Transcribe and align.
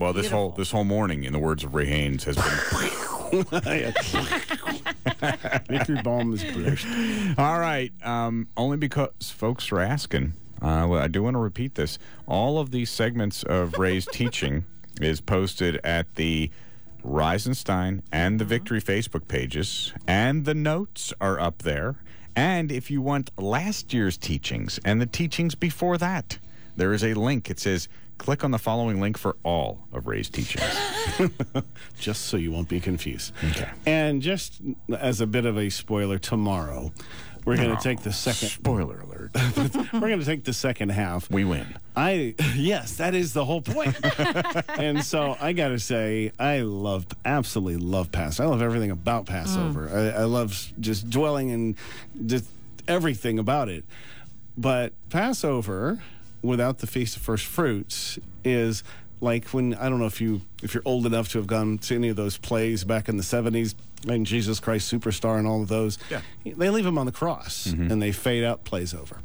Well, 0.00 0.14
this 0.14 0.30
whole 0.30 0.50
this 0.52 0.70
whole 0.70 0.84
morning, 0.84 1.24
in 1.24 1.34
the 1.34 1.38
words 1.38 1.62
of 1.62 1.74
Ray 1.74 1.84
Haynes, 1.84 2.24
has 2.24 2.36
been. 2.36 2.44
Victory 5.68 6.00
bomb 6.02 6.32
is 6.32 6.42
blessed. 6.42 6.86
All 7.38 7.60
right. 7.60 7.92
Um, 8.02 8.48
only 8.56 8.78
because 8.78 9.30
folks 9.30 9.70
are 9.70 9.80
asking. 9.80 10.32
Uh, 10.62 10.86
well, 10.88 11.02
I 11.02 11.06
do 11.06 11.22
want 11.22 11.34
to 11.34 11.38
repeat 11.38 11.74
this. 11.74 11.98
All 12.26 12.58
of 12.58 12.70
these 12.70 12.88
segments 12.88 13.42
of 13.42 13.78
Ray's 13.78 14.06
teaching 14.12 14.64
is 15.02 15.20
posted 15.20 15.78
at 15.84 16.14
the 16.14 16.50
Rise 17.04 17.46
and 17.46 17.56
Stein 17.56 18.02
and 18.10 18.40
the 18.40 18.46
Victory 18.46 18.80
Facebook 18.80 19.28
pages, 19.28 19.92
and 20.06 20.46
the 20.46 20.54
notes 20.54 21.12
are 21.20 21.38
up 21.38 21.58
there. 21.58 21.96
And 22.34 22.72
if 22.72 22.90
you 22.90 23.02
want 23.02 23.30
last 23.38 23.92
year's 23.92 24.16
teachings 24.16 24.80
and 24.82 24.98
the 24.98 25.06
teachings 25.06 25.54
before 25.54 25.98
that, 25.98 26.38
there 26.74 26.94
is 26.94 27.04
a 27.04 27.12
link. 27.12 27.50
It 27.50 27.60
says, 27.60 27.86
click 28.20 28.44
on 28.44 28.50
the 28.50 28.58
following 28.58 29.00
link 29.00 29.16
for 29.16 29.34
all 29.42 29.86
of 29.92 30.06
Ray's 30.06 30.28
teachings. 30.28 30.62
just 31.98 32.26
so 32.26 32.36
you 32.36 32.52
won't 32.52 32.68
be 32.68 32.78
confused. 32.78 33.32
Okay. 33.50 33.68
And 33.86 34.20
just 34.20 34.60
as 34.96 35.22
a 35.22 35.26
bit 35.26 35.46
of 35.46 35.56
a 35.56 35.70
spoiler, 35.70 36.18
tomorrow 36.18 36.92
we're 37.46 37.56
going 37.56 37.70
to 37.70 37.76
oh, 37.76 37.80
take 37.80 38.02
the 38.02 38.12
second. 38.12 38.50
Spoiler 38.50 39.00
alert. 39.00 39.30
We're 39.94 40.00
going 40.00 40.20
to 40.20 40.26
take 40.26 40.44
the 40.44 40.52
second 40.52 40.90
half. 40.90 41.30
We 41.30 41.44
win. 41.44 41.66
I 41.96 42.34
yes, 42.54 42.96
that 42.96 43.14
is 43.14 43.32
the 43.32 43.46
whole 43.46 43.62
point. 43.62 43.96
and 44.78 45.02
so 45.02 45.38
I 45.40 45.54
got 45.54 45.68
to 45.68 45.78
say, 45.78 46.32
I 46.38 46.60
love, 46.60 47.06
absolutely 47.24 47.78
love 47.82 48.12
Passover. 48.12 48.46
I 48.46 48.50
love 48.50 48.60
everything 48.62 48.90
about 48.90 49.24
Passover. 49.24 49.88
Mm. 49.88 50.14
I, 50.14 50.20
I 50.20 50.24
love 50.24 50.70
just 50.80 51.08
dwelling 51.08 51.50
and 51.50 51.76
just 52.26 52.44
everything 52.86 53.38
about 53.38 53.70
it. 53.70 53.84
But 54.58 54.92
Passover, 55.08 55.98
without 56.42 56.78
the 56.78 56.86
Feast 56.86 57.16
of 57.16 57.22
First 57.22 57.46
Fruits, 57.46 58.18
is 58.44 58.82
like 59.20 59.46
when 59.48 59.74
I 59.74 59.88
don't 59.88 59.98
know 59.98 60.06
if 60.06 60.20
you 60.20 60.42
if 60.62 60.74
you're 60.74 60.82
old 60.86 61.06
enough 61.06 61.28
to 61.30 61.38
have 61.38 61.46
gone 61.46 61.78
to 61.78 61.94
any 61.94 62.08
of 62.08 62.16
those 62.16 62.36
plays 62.36 62.84
back 62.84 63.08
in 63.08 63.16
the 63.16 63.22
70s 63.22 63.74
and 64.08 64.24
Jesus 64.24 64.60
Christ 64.60 64.92
Superstar 64.92 65.38
and 65.38 65.46
all 65.46 65.62
of 65.62 65.68
those. 65.68 65.98
Yeah. 66.10 66.22
They 66.44 66.70
leave 66.70 66.86
him 66.86 66.96
on 66.96 67.06
the 67.06 67.12
cross 67.12 67.66
and 67.66 68.00
they 68.00 68.12
fade 68.12 68.44
out 68.44 68.64
plays 68.64 68.94
over. 68.94 69.18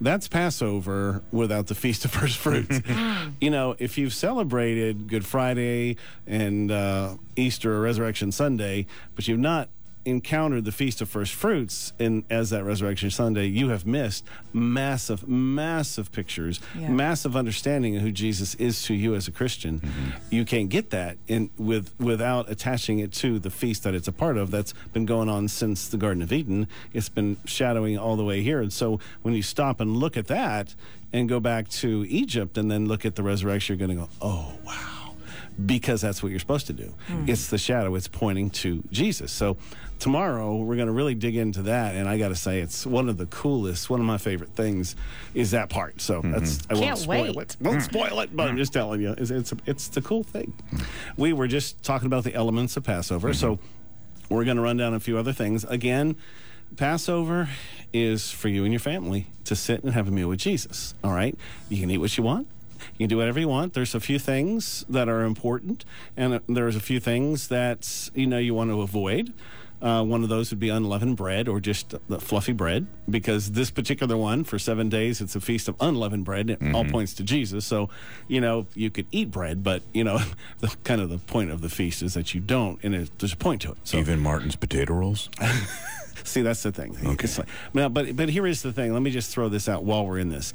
That's 0.00 0.28
Passover 0.28 1.22
without 1.32 1.66
the 1.66 1.74
Feast 1.74 2.04
of 2.04 2.12
First 2.12 2.36
Fruits. 2.38 2.80
you 3.40 3.50
know, 3.50 3.74
if 3.78 3.98
you've 3.98 4.12
celebrated 4.12 5.08
Good 5.08 5.26
Friday 5.26 5.96
and 6.26 6.70
uh, 6.70 7.14
Easter 7.36 7.74
or 7.74 7.80
Resurrection 7.80 8.30
Sunday, 8.32 8.86
but 9.14 9.26
you've 9.26 9.40
not 9.40 9.68
encountered 10.08 10.64
the 10.64 10.72
Feast 10.72 11.00
of 11.00 11.08
First 11.08 11.34
Fruits 11.34 11.92
in 11.98 12.24
as 12.30 12.50
that 12.50 12.64
Resurrection 12.64 13.10
Sunday, 13.10 13.46
you 13.46 13.68
have 13.68 13.86
missed 13.86 14.24
massive, 14.52 15.28
massive 15.28 16.10
pictures, 16.12 16.60
Yeah. 16.78 16.88
massive 16.90 17.36
understanding 17.36 17.96
of 17.96 18.02
who 18.02 18.10
Jesus 18.12 18.54
is 18.56 18.82
to 18.84 18.94
you 18.94 19.14
as 19.14 19.28
a 19.28 19.32
Christian. 19.32 19.80
Mm-hmm. 19.80 20.10
You 20.30 20.44
can't 20.44 20.68
get 20.68 20.90
that 20.90 21.18
in 21.26 21.50
with 21.58 21.92
without 21.98 22.50
attaching 22.50 22.98
it 22.98 23.12
to 23.12 23.38
the 23.38 23.50
feast 23.50 23.82
that 23.84 23.94
it's 23.94 24.08
a 24.08 24.12
part 24.12 24.36
of. 24.36 24.50
That's 24.50 24.72
been 24.92 25.06
going 25.06 25.28
on 25.28 25.48
since 25.48 25.88
the 25.88 25.96
Garden 25.96 26.22
of 26.22 26.32
Eden. 26.32 26.68
It's 26.92 27.08
been 27.08 27.36
shadowing 27.44 27.98
all 27.98 28.16
the 28.16 28.24
way 28.24 28.42
here, 28.42 28.60
and 28.60 28.72
so 28.72 29.00
when 29.22 29.34
you 29.34 29.42
stop 29.42 29.80
and 29.80 29.96
look 29.96 30.16
at 30.16 30.26
that 30.28 30.74
and 31.12 31.28
go 31.28 31.40
back 31.40 31.68
to 31.68 32.04
Egypt 32.08 32.58
and 32.58 32.70
then 32.70 32.86
look 32.86 33.04
at 33.06 33.14
the 33.14 33.22
resurrection, 33.22 33.78
you're 33.78 33.86
going 33.86 33.98
to 33.98 34.04
go, 34.04 34.10
oh 34.20 34.58
wow 34.64 34.97
because 35.64 36.00
that's 36.00 36.22
what 36.22 36.30
you're 36.30 36.38
supposed 36.38 36.66
to 36.68 36.72
do. 36.72 36.94
Hmm. 37.06 37.28
It's 37.28 37.48
the 37.48 37.58
shadow, 37.58 37.94
it's 37.94 38.08
pointing 38.08 38.50
to 38.50 38.82
Jesus. 38.90 39.32
So 39.32 39.56
tomorrow 39.98 40.56
we're 40.56 40.76
going 40.76 40.86
to 40.86 40.92
really 40.92 41.14
dig 41.14 41.36
into 41.36 41.62
that 41.62 41.96
and 41.96 42.08
I 42.08 42.18
got 42.18 42.28
to 42.28 42.36
say 42.36 42.60
it's 42.60 42.86
one 42.86 43.08
of 43.08 43.16
the 43.16 43.26
coolest, 43.26 43.90
one 43.90 44.00
of 44.00 44.06
my 44.06 44.18
favorite 44.18 44.50
things 44.50 44.94
is 45.34 45.50
that 45.50 45.68
part. 45.68 46.00
So 46.00 46.20
mm-hmm. 46.20 46.32
that's 46.32 46.60
I 46.70 46.74
Can't 46.74 46.80
won't 46.86 46.98
spoil 46.98 47.34
wait. 47.34 47.36
it. 47.36 47.56
Won't 47.60 47.76
hmm. 47.76 47.82
spoil 47.82 48.20
it, 48.20 48.34
but 48.34 48.44
I'm 48.44 48.52
hmm. 48.52 48.58
just 48.58 48.72
telling 48.72 49.00
you 49.00 49.14
it's 49.16 49.30
it's, 49.30 49.52
it's 49.66 49.88
the 49.88 50.02
cool 50.02 50.22
thing. 50.22 50.52
We 51.16 51.32
were 51.32 51.48
just 51.48 51.82
talking 51.82 52.06
about 52.06 52.24
the 52.24 52.34
elements 52.34 52.76
of 52.76 52.84
Passover. 52.84 53.34
So 53.34 53.56
mm-hmm. 53.56 54.34
we're 54.34 54.44
going 54.44 54.56
to 54.56 54.62
run 54.62 54.76
down 54.76 54.94
a 54.94 55.00
few 55.00 55.18
other 55.18 55.32
things. 55.32 55.64
Again, 55.64 56.16
Passover 56.76 57.48
is 57.92 58.30
for 58.30 58.48
you 58.48 58.64
and 58.64 58.72
your 58.72 58.80
family 58.80 59.26
to 59.44 59.56
sit 59.56 59.82
and 59.82 59.94
have 59.94 60.06
a 60.06 60.10
meal 60.10 60.28
with 60.28 60.38
Jesus. 60.38 60.94
All 61.02 61.12
right? 61.12 61.36
You 61.68 61.80
can 61.80 61.90
eat 61.90 61.98
what 61.98 62.16
you 62.16 62.22
want. 62.22 62.46
You 62.94 63.04
can 63.04 63.08
do 63.08 63.16
whatever 63.18 63.38
you 63.40 63.48
want. 63.48 63.74
There's 63.74 63.94
a 63.94 64.00
few 64.00 64.18
things 64.18 64.84
that 64.88 65.08
are 65.08 65.22
important, 65.24 65.84
and 66.16 66.40
there's 66.48 66.76
a 66.76 66.80
few 66.80 67.00
things 67.00 67.48
that 67.48 68.10
you 68.14 68.26
know 68.26 68.38
you 68.38 68.54
want 68.54 68.70
to 68.70 68.80
avoid. 68.82 69.32
Uh, 69.80 70.02
one 70.02 70.24
of 70.24 70.28
those 70.28 70.50
would 70.50 70.58
be 70.58 70.70
unleavened 70.70 71.16
bread 71.16 71.46
or 71.46 71.60
just 71.60 71.94
the 72.08 72.18
fluffy 72.18 72.52
bread, 72.52 72.84
because 73.08 73.52
this 73.52 73.70
particular 73.70 74.16
one 74.16 74.42
for 74.42 74.58
seven 74.58 74.88
days 74.88 75.20
it's 75.20 75.36
a 75.36 75.40
feast 75.40 75.68
of 75.68 75.76
unleavened 75.78 76.24
bread. 76.24 76.50
It 76.50 76.58
all 76.74 76.84
points 76.84 77.14
to 77.14 77.22
Jesus. 77.22 77.64
So, 77.64 77.88
you 78.26 78.40
know, 78.40 78.66
you 78.74 78.90
could 78.90 79.06
eat 79.12 79.30
bread, 79.30 79.62
but 79.62 79.82
you 79.94 80.02
know, 80.02 80.18
the 80.58 80.74
kind 80.82 81.00
of 81.00 81.10
the 81.10 81.18
point 81.18 81.52
of 81.52 81.60
the 81.60 81.68
feast 81.68 82.02
is 82.02 82.14
that 82.14 82.34
you 82.34 82.40
don't, 82.40 82.80
and 82.82 82.92
it, 82.92 83.10
there's 83.20 83.32
a 83.34 83.36
point 83.36 83.62
to 83.62 83.70
it. 83.70 83.78
So 83.84 83.98
Even 83.98 84.18
Martin's 84.18 84.56
potato 84.56 84.94
rolls. 84.94 85.30
See, 86.24 86.42
that's 86.42 86.64
the 86.64 86.72
thing. 86.72 86.96
Okay. 87.06 87.28
like- 87.38 87.46
now, 87.72 87.88
but 87.88 88.16
but 88.16 88.28
here 88.28 88.48
is 88.48 88.62
the 88.62 88.72
thing. 88.72 88.92
Let 88.92 89.02
me 89.02 89.12
just 89.12 89.30
throw 89.30 89.48
this 89.48 89.68
out 89.68 89.84
while 89.84 90.04
we're 90.04 90.18
in 90.18 90.28
this. 90.28 90.52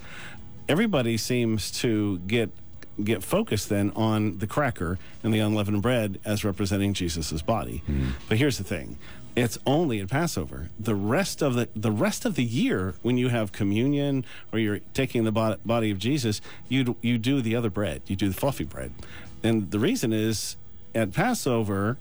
Everybody 0.68 1.18
seems 1.18 1.72
to 1.82 2.20
get 2.20 2.50
get 3.04 3.24
focused 3.24 3.70
then 3.70 3.92
on 3.96 4.38
the 4.38 4.46
cracker 4.46 5.00
and 5.24 5.34
the 5.34 5.40
unleavened 5.40 5.82
bread 5.82 6.20
as 6.24 6.46
representing 6.46 6.94
Jesus' 6.94 7.42
body. 7.42 7.82
Hmm. 7.88 8.10
But 8.30 8.38
here's 8.38 8.60
the 8.60 8.64
thing. 8.64 9.00
It's 9.36 9.58
only 9.66 10.00
at 10.00 10.10
Passover. 10.10 10.70
The 10.80 10.94
rest 10.94 11.42
of 11.42 11.56
the 11.56 11.68
the 11.76 11.92
rest 11.92 12.24
of 12.26 12.36
the 12.36 12.44
year, 12.44 12.94
when 13.02 13.18
you 13.18 13.30
have 13.30 13.52
communion 13.52 14.26
or 14.52 14.60
you're 14.60 14.80
taking 14.94 15.24
the 15.24 15.32
body 15.32 15.90
of 15.90 15.98
Jesus, 15.98 16.40
you 16.70 16.96
you 17.02 17.18
do 17.18 17.42
the 17.42 17.56
other 17.56 17.72
bread. 17.72 18.04
You 18.06 18.16
do 18.16 18.28
the 18.28 18.36
fluffy 18.36 18.64
bread, 18.64 18.92
and 19.42 19.72
the 19.72 19.80
reason 19.80 20.14
is 20.14 20.56
at 20.94 21.14
Passover, 21.14 21.98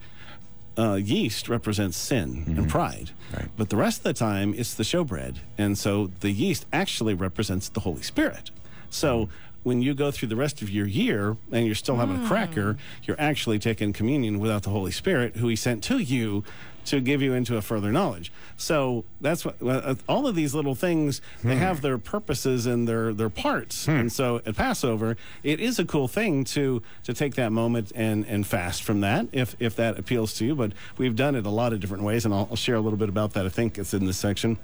uh, 0.77 0.93
yeast 0.93 1.49
represents 1.49 1.97
sin 1.97 2.45
and 2.57 2.69
pride. 2.69 3.11
Right. 3.35 3.47
But 3.57 3.69
the 3.69 3.77
rest 3.77 3.99
of 3.99 4.03
the 4.03 4.13
time, 4.13 4.53
it's 4.57 4.73
the 4.73 4.83
showbread. 4.83 5.37
And 5.57 5.77
so 5.77 6.11
the 6.19 6.31
yeast 6.31 6.65
actually 6.73 7.13
represents 7.13 7.69
the 7.69 7.81
Holy 7.81 8.01
Spirit. 8.01 8.51
So 8.89 9.29
when 9.63 9.81
you 9.81 9.93
go 9.93 10.11
through 10.11 10.27
the 10.27 10.35
rest 10.35 10.61
of 10.61 10.69
your 10.69 10.85
year 10.85 11.37
and 11.51 11.65
you're 11.65 11.75
still 11.75 11.95
having 11.95 12.23
a 12.23 12.27
cracker, 12.27 12.77
you're 13.03 13.19
actually 13.19 13.59
taking 13.59 13.93
communion 13.93 14.39
without 14.39 14.63
the 14.63 14.69
Holy 14.69 14.91
Spirit, 14.91 15.37
who 15.37 15.47
He 15.47 15.55
sent 15.55 15.83
to 15.85 15.99
you 15.99 16.43
to 16.85 16.99
give 16.99 17.21
you 17.21 17.33
into 17.33 17.57
a 17.57 17.61
further 17.61 17.91
knowledge. 17.91 18.31
So 18.57 19.05
that's 19.21 19.45
what 19.45 19.55
uh, 19.61 19.95
all 20.07 20.27
of 20.27 20.35
these 20.35 20.53
little 20.53 20.75
things 20.75 21.21
they 21.43 21.55
have 21.55 21.81
their 21.81 21.97
purposes 21.97 22.65
and 22.65 22.87
their 22.87 23.13
their 23.13 23.29
parts. 23.29 23.87
And 23.87 24.11
so 24.11 24.41
at 24.45 24.55
Passover, 24.55 25.17
it 25.43 25.59
is 25.59 25.79
a 25.79 25.85
cool 25.85 26.07
thing 26.07 26.43
to 26.45 26.81
to 27.03 27.13
take 27.13 27.35
that 27.35 27.51
moment 27.51 27.91
and 27.95 28.25
and 28.25 28.45
fast 28.45 28.83
from 28.83 29.01
that 29.01 29.27
if 29.31 29.55
if 29.59 29.75
that 29.77 29.97
appeals 29.97 30.33
to 30.35 30.45
you. 30.45 30.55
But 30.55 30.73
we've 30.97 31.15
done 31.15 31.35
it 31.35 31.45
a 31.45 31.49
lot 31.49 31.73
of 31.73 31.79
different 31.79 32.03
ways, 32.03 32.25
and 32.25 32.33
I'll, 32.33 32.47
I'll 32.49 32.55
share 32.55 32.75
a 32.75 32.81
little 32.81 32.99
bit 32.99 33.09
about 33.09 33.33
that. 33.33 33.45
I 33.45 33.49
think 33.49 33.77
it's 33.77 33.93
in 33.93 34.05
this 34.05 34.17
section. 34.17 34.57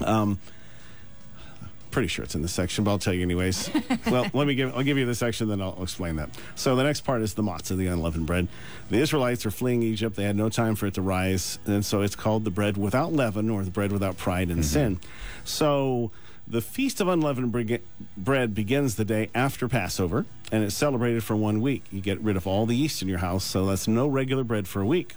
Um, 0.00 0.38
pretty 1.96 2.08
sure 2.08 2.26
it's 2.26 2.34
in 2.34 2.42
this 2.42 2.52
section, 2.52 2.84
but 2.84 2.90
I'll 2.90 2.98
tell 2.98 3.14
you 3.14 3.22
anyways. 3.22 3.70
well, 4.10 4.26
let 4.34 4.46
me 4.46 4.54
give 4.54 4.76
I'll 4.76 4.82
give 4.82 4.98
you 4.98 5.06
the 5.06 5.14
section, 5.14 5.48
then 5.48 5.62
I'll 5.62 5.82
explain 5.82 6.16
that. 6.16 6.28
So 6.54 6.76
the 6.76 6.82
next 6.82 7.04
part 7.04 7.22
is 7.22 7.32
the 7.32 7.42
matzah, 7.42 7.74
the 7.74 7.86
unleavened 7.86 8.26
bread. 8.26 8.48
The 8.90 8.98
Israelites 8.98 9.46
are 9.46 9.50
fleeing 9.50 9.82
Egypt; 9.82 10.14
they 10.14 10.24
had 10.24 10.36
no 10.36 10.50
time 10.50 10.74
for 10.74 10.84
it 10.84 10.92
to 10.92 11.00
rise, 11.00 11.58
and 11.64 11.82
so 11.82 12.02
it's 12.02 12.14
called 12.14 12.44
the 12.44 12.50
bread 12.50 12.76
without 12.76 13.14
leaven, 13.14 13.48
or 13.48 13.64
the 13.64 13.70
bread 13.70 13.92
without 13.92 14.18
pride 14.18 14.48
and 14.48 14.60
mm-hmm. 14.60 14.98
sin. 14.98 15.00
So. 15.44 16.10
The 16.48 16.60
Feast 16.60 17.00
of 17.00 17.08
Unleavened 17.08 17.82
Bread 18.16 18.54
begins 18.54 18.94
the 18.94 19.04
day 19.04 19.30
after 19.34 19.66
Passover, 19.66 20.26
and 20.52 20.62
it's 20.62 20.76
celebrated 20.76 21.24
for 21.24 21.34
one 21.34 21.60
week. 21.60 21.82
You 21.90 22.00
get 22.00 22.20
rid 22.20 22.36
of 22.36 22.46
all 22.46 22.66
the 22.66 22.76
yeast 22.76 23.02
in 23.02 23.08
your 23.08 23.18
house, 23.18 23.42
so 23.42 23.66
that's 23.66 23.88
no 23.88 24.06
regular 24.06 24.44
bread 24.44 24.68
for 24.68 24.80
a 24.80 24.86
week. 24.86 25.16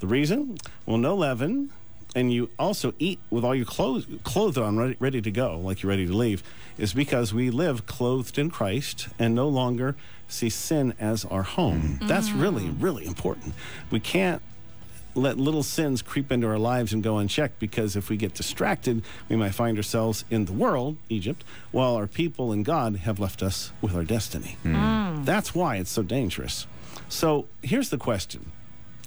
The 0.00 0.06
reason? 0.06 0.56
Well, 0.86 0.96
no 0.96 1.14
leaven, 1.14 1.70
and 2.14 2.32
you 2.32 2.50
also 2.58 2.94
eat 2.98 3.18
with 3.30 3.44
all 3.44 3.54
your 3.54 3.66
clothes 3.66 4.06
clothed 4.22 4.58
on, 4.58 4.76
ready, 4.76 4.96
ready 4.98 5.20
to 5.22 5.30
go, 5.30 5.58
like 5.58 5.82
you're 5.82 5.90
ready 5.90 6.06
to 6.06 6.16
leave, 6.16 6.42
is 6.78 6.92
because 6.92 7.34
we 7.34 7.50
live 7.50 7.86
clothed 7.86 8.38
in 8.38 8.50
Christ 8.50 9.08
and 9.18 9.34
no 9.34 9.48
longer 9.48 9.96
see 10.28 10.48
sin 10.48 10.94
as 10.98 11.24
our 11.24 11.42
home. 11.42 11.98
Mm. 12.00 12.08
That's 12.08 12.30
mm. 12.30 12.40
really, 12.40 12.70
really 12.70 13.06
important. 13.06 13.54
We 13.90 14.00
can't 14.00 14.42
let 15.14 15.38
little 15.38 15.62
sins 15.62 16.02
creep 16.02 16.32
into 16.32 16.46
our 16.46 16.58
lives 16.58 16.92
and 16.92 17.02
go 17.02 17.18
unchecked 17.18 17.60
because 17.60 17.94
if 17.94 18.08
we 18.08 18.16
get 18.16 18.34
distracted, 18.34 19.02
we 19.28 19.36
might 19.36 19.54
find 19.54 19.76
ourselves 19.76 20.24
in 20.30 20.44
the 20.46 20.52
world, 20.52 20.96
Egypt, 21.08 21.44
while 21.70 21.94
our 21.94 22.06
people 22.06 22.52
and 22.52 22.64
God 22.64 22.96
have 22.96 23.20
left 23.20 23.42
us 23.42 23.72
with 23.80 23.94
our 23.94 24.04
destiny. 24.04 24.56
Mm. 24.64 25.24
That's 25.24 25.54
why 25.54 25.76
it's 25.76 25.90
so 25.90 26.02
dangerous. 26.02 26.66
So 27.08 27.46
here's 27.62 27.90
the 27.90 27.98
question. 27.98 28.50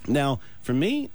Now, 0.07 0.39
for 0.62 0.74
me, 0.74 1.10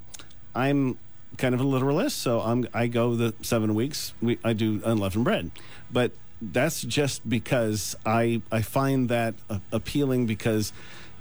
I'm 0.55 0.99
kind 1.39 1.55
of 1.55 1.61
a 1.61 1.65
literalist, 1.65 2.19
so 2.19 2.41
I'm 2.41 2.67
I 2.75 2.87
go 2.87 3.15
the 3.17 3.35
seven 3.43 3.75
weeks. 3.75 4.15
We, 4.21 4.39
I 4.45 4.53
do 4.53 4.81
unleavened 4.85 5.25
bread, 5.25 5.51
but 5.91 6.13
that's 6.41 6.83
just 6.83 7.29
because 7.29 7.97
I 8.05 8.43
I 8.51 8.63
find 8.63 9.09
that 9.09 9.35
appealing 9.71 10.27
because 10.27 10.73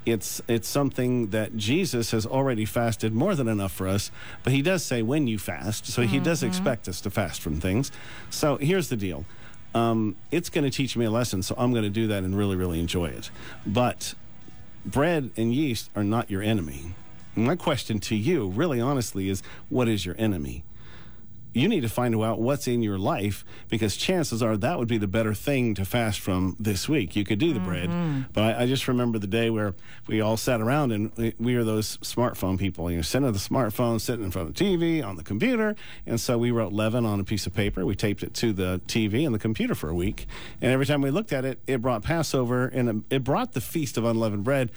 it's 0.04 0.42
it's 0.48 0.68
something 0.68 1.28
that 1.28 1.56
Jesus 1.56 2.10
has 2.10 2.26
already 2.26 2.64
fasted 2.64 3.12
more 3.12 3.34
than 3.34 3.48
enough 3.48 3.72
for 3.72 3.86
us. 3.86 4.10
But 4.42 4.52
he 4.52 4.62
does 4.62 4.84
say 4.84 5.02
when 5.02 5.26
you 5.26 5.38
fast, 5.38 5.86
so 5.86 6.02
he 6.02 6.18
does 6.18 6.42
expect 6.42 6.88
us 6.88 7.00
to 7.02 7.10
fast 7.10 7.40
from 7.40 7.60
things. 7.60 7.92
So 8.30 8.56
here's 8.56 8.88
the 8.88 8.96
deal. 8.96 9.24
Um, 9.74 10.16
it's 10.30 10.50
going 10.50 10.64
to 10.64 10.70
teach 10.70 10.96
me 10.96 11.06
a 11.06 11.10
lesson, 11.10 11.42
so 11.42 11.54
I'm 11.56 11.72
going 11.72 11.84
to 11.84 11.90
do 11.90 12.08
that 12.08 12.24
and 12.24 12.36
really, 12.36 12.56
really 12.56 12.78
enjoy 12.78 13.06
it. 13.06 13.30
But 13.64 14.14
bread 14.84 15.30
and 15.36 15.54
yeast 15.54 15.88
are 15.96 16.04
not 16.04 16.30
your 16.30 16.42
enemy. 16.42 16.94
My 17.34 17.56
question 17.56 17.98
to 18.00 18.16
you, 18.16 18.48
really 18.48 18.80
honestly, 18.80 19.28
is 19.28 19.42
what 19.68 19.88
is 19.88 20.04
your 20.04 20.14
enemy? 20.18 20.64
you 21.54 21.68
need 21.68 21.82
to 21.82 21.88
find 21.88 22.14
out 22.22 22.40
what's 22.40 22.66
in 22.66 22.82
your 22.82 22.98
life 22.98 23.44
because 23.68 23.96
chances 23.96 24.42
are 24.42 24.56
that 24.56 24.78
would 24.78 24.88
be 24.88 24.98
the 24.98 25.06
better 25.06 25.34
thing 25.34 25.74
to 25.74 25.84
fast 25.84 26.20
from 26.20 26.56
this 26.58 26.88
week. 26.88 27.14
You 27.14 27.24
could 27.24 27.38
do 27.38 27.52
the 27.52 27.60
bread, 27.60 27.90
mm-hmm. 27.90 28.22
but 28.32 28.42
I, 28.42 28.62
I 28.62 28.66
just 28.66 28.88
remember 28.88 29.18
the 29.18 29.26
day 29.26 29.50
where 29.50 29.74
we 30.06 30.20
all 30.20 30.36
sat 30.36 30.60
around 30.60 30.92
and 30.92 31.12
we, 31.16 31.34
we 31.38 31.54
are 31.56 31.64
those 31.64 31.98
smartphone 31.98 32.58
people. 32.58 32.90
You 32.90 32.96
know, 32.96 33.02
sitting 33.02 33.28
at 33.28 33.34
the 33.34 33.40
smartphone, 33.40 34.00
sitting 34.00 34.24
in 34.24 34.30
front 34.30 34.48
of 34.48 34.54
the 34.54 34.64
TV, 34.64 35.04
on 35.04 35.16
the 35.16 35.22
computer, 35.22 35.76
and 36.06 36.20
so 36.20 36.38
we 36.38 36.50
wrote 36.50 36.72
leaven 36.72 37.04
on 37.04 37.20
a 37.20 37.24
piece 37.24 37.46
of 37.46 37.54
paper. 37.54 37.84
We 37.84 37.94
taped 37.94 38.22
it 38.22 38.34
to 38.34 38.52
the 38.52 38.80
TV 38.86 39.24
and 39.26 39.34
the 39.34 39.38
computer 39.38 39.74
for 39.74 39.90
a 39.90 39.94
week, 39.94 40.26
and 40.60 40.72
every 40.72 40.86
time 40.86 41.02
we 41.02 41.10
looked 41.10 41.32
at 41.32 41.44
it, 41.44 41.58
it 41.66 41.82
brought 41.82 42.02
Passover 42.02 42.66
and 42.66 43.04
it 43.10 43.24
brought 43.24 43.52
the 43.52 43.60
feast 43.60 43.98
of 43.98 44.04
unleavened 44.04 44.44
bread 44.44 44.70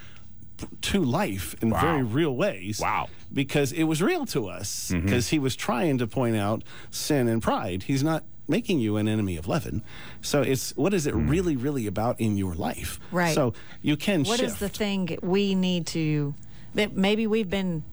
to 0.81 1.03
life 1.03 1.55
in 1.61 1.69
Wow. 1.69 1.81
very 1.81 2.03
real 2.03 2.35
ways. 2.35 2.79
Wow. 2.79 3.09
Because 3.33 3.71
it 3.71 3.83
was 3.83 4.01
real 4.01 4.25
to 4.27 4.47
us, 4.47 4.91
Mm-hmm. 4.93 5.05
because 5.05 5.29
he 5.29 5.39
was 5.39 5.55
trying 5.55 5.97
to 5.97 6.07
point 6.07 6.35
out 6.35 6.63
sin 6.91 7.27
and 7.27 7.41
pride. 7.41 7.83
He's 7.83 8.03
not 8.03 8.23
making 8.47 8.79
you 8.79 8.95
an 8.97 9.07
enemy 9.07 9.37
of 9.37 9.47
leaven. 9.47 9.81
So 10.21 10.41
it's 10.41 10.71
what 10.77 10.93
is 10.93 11.07
it 11.07 11.13
Mm. 11.15 11.29
really, 11.29 11.55
really 11.55 11.87
about 11.87 12.19
in 12.21 12.37
your 12.37 12.53
life? 12.53 12.99
Right. 13.11 13.33
So 13.33 13.53
you 13.81 13.97
can 13.97 14.23
What 14.23 14.39
shift. 14.39 14.53
is 14.53 14.59
the 14.59 14.69
thing 14.69 15.17
we 15.21 15.55
need 15.55 15.87
to 15.87 16.35
that 16.75 16.95
maybe 16.95 17.25
we've 17.25 17.49
been 17.49 17.83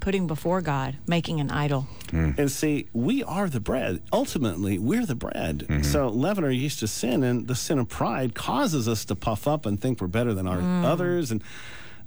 putting 0.00 0.26
before 0.26 0.60
God, 0.60 0.96
making 1.06 1.40
an 1.40 1.50
idol? 1.50 1.86
And 2.12 2.50
see, 2.50 2.86
we 2.92 3.22
are 3.24 3.48
the 3.48 3.60
bread. 3.60 4.00
Ultimately, 4.12 4.78
we're 4.78 5.06
the 5.06 5.14
bread. 5.16 5.64
Mm-hmm. 5.68 5.82
So 5.82 6.08
leaven 6.08 6.44
are 6.44 6.50
used 6.50 6.78
to 6.80 6.86
sin, 6.88 7.22
and 7.24 7.46
the 7.48 7.54
sin 7.56 7.78
of 7.78 7.88
pride 7.88 8.34
causes 8.34 8.86
us 8.88 9.04
to 9.06 9.14
puff 9.16 9.48
up 9.48 9.66
and 9.66 9.80
think 9.80 10.00
we're 10.00 10.06
better 10.08 10.34
than 10.34 10.46
our 10.46 10.58
Mm. 10.58 10.84
others. 10.84 11.30
And 11.32 11.42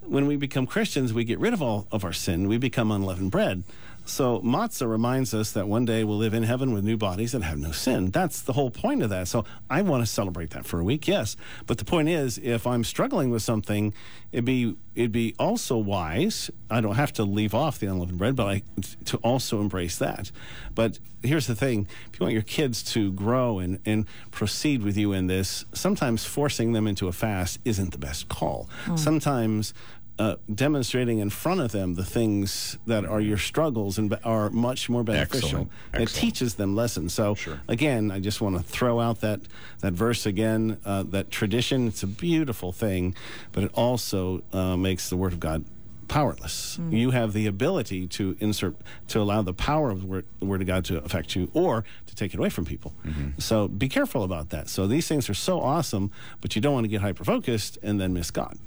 when 0.01 0.25
we 0.25 0.35
become 0.35 0.65
Christians, 0.65 1.13
we 1.13 1.23
get 1.23 1.39
rid 1.39 1.53
of 1.53 1.61
all 1.61 1.87
of 1.91 2.03
our 2.03 2.13
sin. 2.13 2.47
We 2.47 2.57
become 2.57 2.91
unleavened 2.91 3.31
bread. 3.31 3.63
So 4.05 4.39
matzah 4.41 4.89
reminds 4.89 5.33
us 5.33 5.51
that 5.51 5.67
one 5.67 5.85
day 5.85 6.03
we'll 6.03 6.17
live 6.17 6.33
in 6.33 6.43
heaven 6.43 6.73
with 6.73 6.83
new 6.83 6.97
bodies 6.97 7.31
that 7.33 7.43
have 7.43 7.59
no 7.59 7.71
sin. 7.71 8.11
That's 8.11 8.41
the 8.41 8.53
whole 8.53 8.71
point 8.71 9.03
of 9.03 9.09
that. 9.11 9.27
So 9.27 9.45
I 9.69 9.81
want 9.81 10.03
to 10.03 10.11
celebrate 10.11 10.51
that 10.51 10.65
for 10.65 10.79
a 10.79 10.83
week, 10.83 11.07
yes. 11.07 11.35
But 11.67 11.77
the 11.77 11.85
point 11.85 12.09
is, 12.09 12.37
if 12.39 12.65
I'm 12.65 12.83
struggling 12.83 13.29
with 13.29 13.43
something, 13.43 13.93
it'd 14.31 14.45
be 14.45 14.75
it'd 14.95 15.11
be 15.11 15.35
also 15.39 15.77
wise. 15.77 16.51
I 16.69 16.81
don't 16.81 16.95
have 16.95 17.13
to 17.13 17.23
leave 17.23 17.53
off 17.53 17.79
the 17.79 17.87
unleavened 17.87 18.17
bread, 18.17 18.35
but 18.35 18.47
I 18.47 18.63
to 19.05 19.17
also 19.17 19.61
embrace 19.61 19.97
that. 19.99 20.31
But 20.75 20.99
here's 21.23 21.47
the 21.47 21.55
thing: 21.55 21.87
if 22.11 22.19
you 22.19 22.23
want 22.23 22.33
your 22.33 22.41
kids 22.43 22.83
to 22.93 23.11
grow 23.11 23.59
and 23.59 23.79
and 23.85 24.05
proceed 24.31 24.83
with 24.83 24.97
you 24.97 25.13
in 25.13 25.27
this, 25.27 25.65
sometimes 25.73 26.25
forcing 26.25 26.73
them 26.73 26.87
into 26.87 27.07
a 27.07 27.11
fast 27.11 27.59
isn't 27.65 27.91
the 27.91 27.97
best 27.97 28.27
call. 28.29 28.69
Mm. 28.85 28.99
Sometimes 28.99 29.73
uh, 30.19 30.35
demonstrating 30.53 31.19
in 31.19 31.29
front 31.29 31.61
of 31.61 31.71
them 31.71 31.95
the 31.95 32.03
things 32.05 32.77
that 32.85 33.05
are 33.05 33.21
your 33.21 33.37
struggles 33.37 33.97
and 33.97 34.09
be- 34.09 34.17
are 34.23 34.49
much 34.49 34.89
more 34.89 35.03
beneficial. 35.03 35.69
Excellent. 35.93 36.09
It 36.09 36.09
teaches 36.09 36.55
them 36.55 36.75
lessons. 36.75 37.13
So 37.13 37.35
Sure. 37.35 37.61
again, 37.67 38.11
I 38.11 38.19
just 38.19 38.41
want 38.41 38.57
to 38.57 38.61
throw 38.63 38.99
out 38.99 39.21
that 39.21 39.39
that 39.79 39.93
verse 39.93 40.25
again. 40.25 40.77
Uh, 40.85 41.03
that 41.03 41.31
tradition. 41.31 41.87
It's 41.87 42.03
a 42.03 42.07
beautiful 42.07 42.71
thing, 42.71 43.15
but 43.53 43.63
it 43.63 43.71
also 43.73 44.43
uh, 44.53 44.75
makes 44.77 45.09
the 45.09 45.15
Word 45.17 45.33
of 45.33 45.39
God 45.39 45.63
powerless. 46.09 46.79
You 46.89 47.11
have 47.11 47.33
the 47.33 47.45
ability 47.45 48.07
to 48.07 48.35
insert 48.39 48.75
to 49.09 49.19
allow 49.21 49.41
the 49.43 49.53
power 49.53 49.91
of 49.91 50.01
the 50.01 50.07
word, 50.07 50.25
the 50.39 50.45
word 50.45 50.59
of 50.61 50.65
God 50.67 50.83
to 50.85 50.97
affect 51.03 51.35
you, 51.35 51.49
or 51.53 51.83
to 52.07 52.15
take 52.15 52.33
it 52.33 52.39
away 52.39 52.49
from 52.49 52.65
people. 52.65 52.93
So 53.37 53.67
be 53.67 53.87
careful 53.87 54.23
about 54.23 54.49
that. 54.49 54.69
So 54.69 54.87
these 54.87 55.07
things 55.07 55.29
are 55.29 55.35
so 55.35 55.61
awesome, 55.61 56.09
but 56.41 56.55
you 56.55 56.61
don't 56.63 56.73
want 56.73 56.85
to 56.85 56.87
get 56.89 57.01
hyper 57.01 57.23
focused 57.23 57.77
and 57.83 58.01
then 58.01 58.11
miss 58.13 58.31
God. 58.31 58.57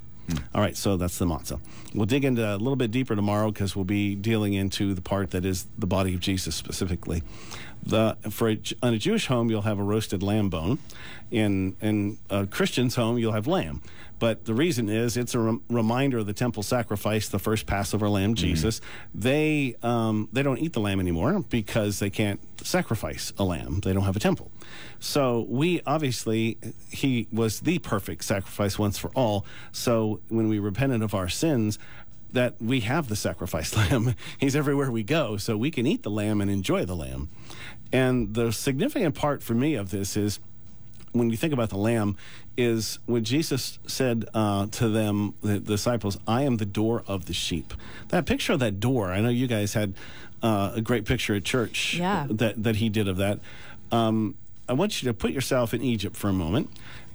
All 0.55 0.61
right, 0.61 0.77
so 0.77 0.97
that's 0.97 1.19
the 1.19 1.27
matzah. 1.27 1.61
We'll 1.95 2.07
dig 2.07 2.25
into 2.25 2.49
a 2.49 2.57
little 2.57 2.77
bit 2.77 2.91
deeper 2.91 3.17
tomorrow 3.17 3.51
because 3.51 3.75
we'll 3.75 3.85
be 3.85 4.15
dealing 4.15 4.55
into 4.55 4.95
the 4.95 5.03
part 5.03 5.31
that 5.33 5.45
is 5.45 5.67
the 5.77 5.87
body 5.87 6.15
of 6.15 6.21
Jesus 6.21 6.55
specifically. 6.55 7.23
The 7.85 8.17
for 8.31 8.49
a, 8.49 8.61
on 8.83 8.95
a 8.95 8.99
Jewish 8.99 9.27
home, 9.27 9.51
you'll 9.51 9.63
have 9.63 9.79
a 9.79 9.83
roasted 9.83 10.23
lamb 10.23 10.49
bone. 10.49 10.79
In 11.31 11.77
in 11.81 12.19
a 12.31 12.47
Christian's 12.47 12.95
home, 12.95 13.19
you'll 13.19 13.33
have 13.33 13.47
lamb. 13.47 13.83
But 14.21 14.45
the 14.45 14.55
reason 14.55 14.89
is 14.89 15.17
it's 15.17 15.35
a 15.35 15.41
rem- 15.41 15.63
reminder 15.69 16.19
of 16.19 16.27
the 16.27 16.33
temple 16.33 16.63
sacrifice, 16.63 17.29
the 17.29 17.41
first 17.41 17.67
Passover 17.67 18.09
lamb, 18.09 18.37
Jesus. 18.37 18.81
They 19.13 19.75
um, 19.83 20.29
they 20.33 20.45
don't 20.45 20.59
eat 20.59 20.75
the 20.75 20.81
lamb 20.81 21.01
anymore 21.01 21.41
because 21.51 21.99
they 21.99 22.11
can't 22.11 22.39
sacrifice 22.65 23.33
a 23.37 23.43
lamb. 23.43 23.81
They 23.81 23.93
don't 23.93 24.05
have 24.05 24.15
a 24.15 24.21
temple. 24.21 24.52
So 25.01 25.47
we 25.49 25.81
obviously 25.87 26.59
he 26.91 27.27
was 27.33 27.61
the 27.61 27.79
perfect 27.81 28.25
sacrifice 28.25 28.79
once 28.79 28.99
for 28.99 29.11
all. 29.15 29.45
So 29.73 30.21
when 30.29 30.49
we 30.49 30.59
repented 30.59 31.03
of 31.03 31.15
our 31.15 31.29
sins, 31.29 31.79
that 32.33 32.55
we 32.63 32.81
have 32.81 33.09
the 33.09 33.17
sacrifice 33.17 33.77
lamb. 33.91 34.15
He's 34.39 34.57
everywhere 34.57 34.91
we 34.91 35.03
go, 35.03 35.37
so 35.37 35.57
we 35.57 35.71
can 35.71 35.87
eat 35.87 36.03
the 36.03 36.11
lamb 36.11 36.41
and 36.41 36.51
enjoy 36.51 36.85
the 36.87 36.97
lamb. 36.97 37.29
And 37.93 38.33
the 38.35 38.53
significant 38.53 39.15
part 39.15 39.43
for 39.43 39.53
me 39.55 39.75
of 39.75 39.91
this 39.91 40.17
is 40.17 40.41
when 41.13 41.29
you 41.29 41.37
think 41.37 41.53
about 41.53 41.69
the 41.69 41.77
lamb, 41.77 42.17
is 42.57 42.99
when 43.05 43.23
Jesus 43.23 43.79
said 43.87 44.25
uh, 44.33 44.67
to 44.69 44.89
them, 44.89 45.35
the 45.43 45.59
disciples, 45.59 46.17
I 46.27 46.43
am 46.45 46.57
the 46.57 46.65
door 46.65 47.03
of 47.07 47.27
the 47.27 47.35
sheep. 47.35 47.75
That 48.09 48.25
picture 48.25 48.55
of 48.55 48.61
that 48.61 48.81
door, 48.81 49.11
I 49.13 49.21
know 49.21 49.29
you 49.29 49.47
guys 49.47 49.75
had 49.75 49.93
uh, 50.43 50.73
a 50.75 50.81
great 50.81 51.05
picture 51.05 51.35
at 51.35 51.45
church 51.45 51.97
Yeah. 51.99 52.27
that, 52.31 52.63
that 52.63 52.77
he 52.77 52.89
did 52.89 53.09
of 53.09 53.19
that. 53.19 53.41
Um, 53.91 54.37
I 54.73 54.75
want 54.75 55.03
you 55.03 55.09
to 55.09 55.13
put 55.13 55.33
yourself 55.33 55.75
in 55.75 55.83
Egypt 55.83 56.17
for 56.17 56.31
a 56.31 56.33
moment. 56.33 56.71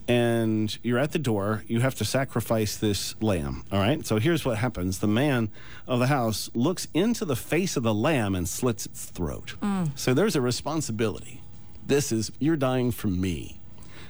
And 0.08 0.78
you're 0.84 1.00
at 1.00 1.12
the 1.12 1.18
door. 1.18 1.64
You 1.66 1.80
have 1.80 1.96
to 1.96 2.06
sacrifice 2.06 2.78
this 2.78 3.20
lamb. 3.20 3.64
All 3.72 3.80
right. 3.80 4.06
So 4.06 4.20
here's 4.20 4.46
what 4.46 4.60
happens 4.60 5.00
the 5.00 5.08
man 5.08 5.50
of 5.88 5.98
the 5.98 6.06
house 6.06 6.52
looks 6.54 6.88
into 6.94 7.26
the 7.26 7.36
face 7.36 7.76
of 7.76 7.82
the 7.82 7.96
lamb 7.96 8.36
and 8.36 8.48
slits 8.48 8.86
its 8.86 9.06
throat. 9.06 9.56
Mm. 9.60 9.90
So 9.96 10.14
there's 10.14 10.36
a 10.36 10.42
responsibility. 10.42 11.42
This 11.84 12.12
is, 12.12 12.32
you're 12.38 12.58
dying 12.58 12.92
for 12.92 13.08
me. 13.08 13.60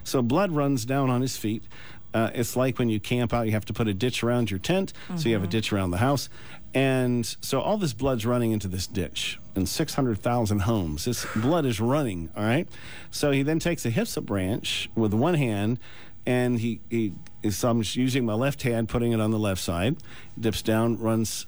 So 0.04 0.22
blood 0.22 0.52
runs 0.52 0.84
down 0.84 1.10
on 1.10 1.22
his 1.22 1.38
feet. 1.38 1.64
Uh, 2.14 2.32
it's 2.34 2.56
like 2.56 2.80
when 2.80 2.90
you 2.90 3.00
camp 3.00 3.34
out, 3.34 3.46
you 3.46 3.52
have 3.52 3.66
to 3.66 3.74
put 3.74 3.88
a 3.88 3.94
ditch 3.94 4.24
around 4.24 4.50
your 4.50 4.60
tent. 4.60 4.94
So 5.16 5.30
you 5.30 5.36
have 5.36 5.44
a 5.44 5.48
ditch 5.48 5.72
around 5.72 5.92
the 5.92 5.98
house. 5.98 6.30
And 6.74 7.26
so 7.42 7.60
all 7.62 7.78
this 7.78 7.94
blood's 7.94 8.26
running 8.26 8.52
into 8.52 8.68
this 8.68 8.88
ditch 8.88 9.40
in 9.56 9.66
600,000 9.66 10.60
homes. 10.60 11.06
This 11.06 11.26
blood 11.36 11.66
is 11.66 11.80
running, 11.80 12.30
all 12.36 12.44
right? 12.44 12.68
So 13.12 13.32
he 13.32 13.44
then 13.44 13.60
takes 13.60 13.86
a 13.86 13.90
hyssop 13.90 14.26
branch 14.26 14.90
with 14.96 15.14
one 15.14 15.34
hand 15.36 15.80
and 16.26 16.60
he, 16.60 16.82
he 16.90 17.14
is, 17.42 17.58
so 17.58 17.70
I'm 17.70 17.84
using 17.84 18.26
my 18.26 18.34
left 18.34 18.62
hand, 18.64 18.90
putting 18.90 19.14
it 19.14 19.22
on 19.22 19.32
the 19.32 19.40
left 19.40 19.62
side, 19.62 19.96
dips 20.40 20.62
down, 20.62 21.00
runs 21.00 21.48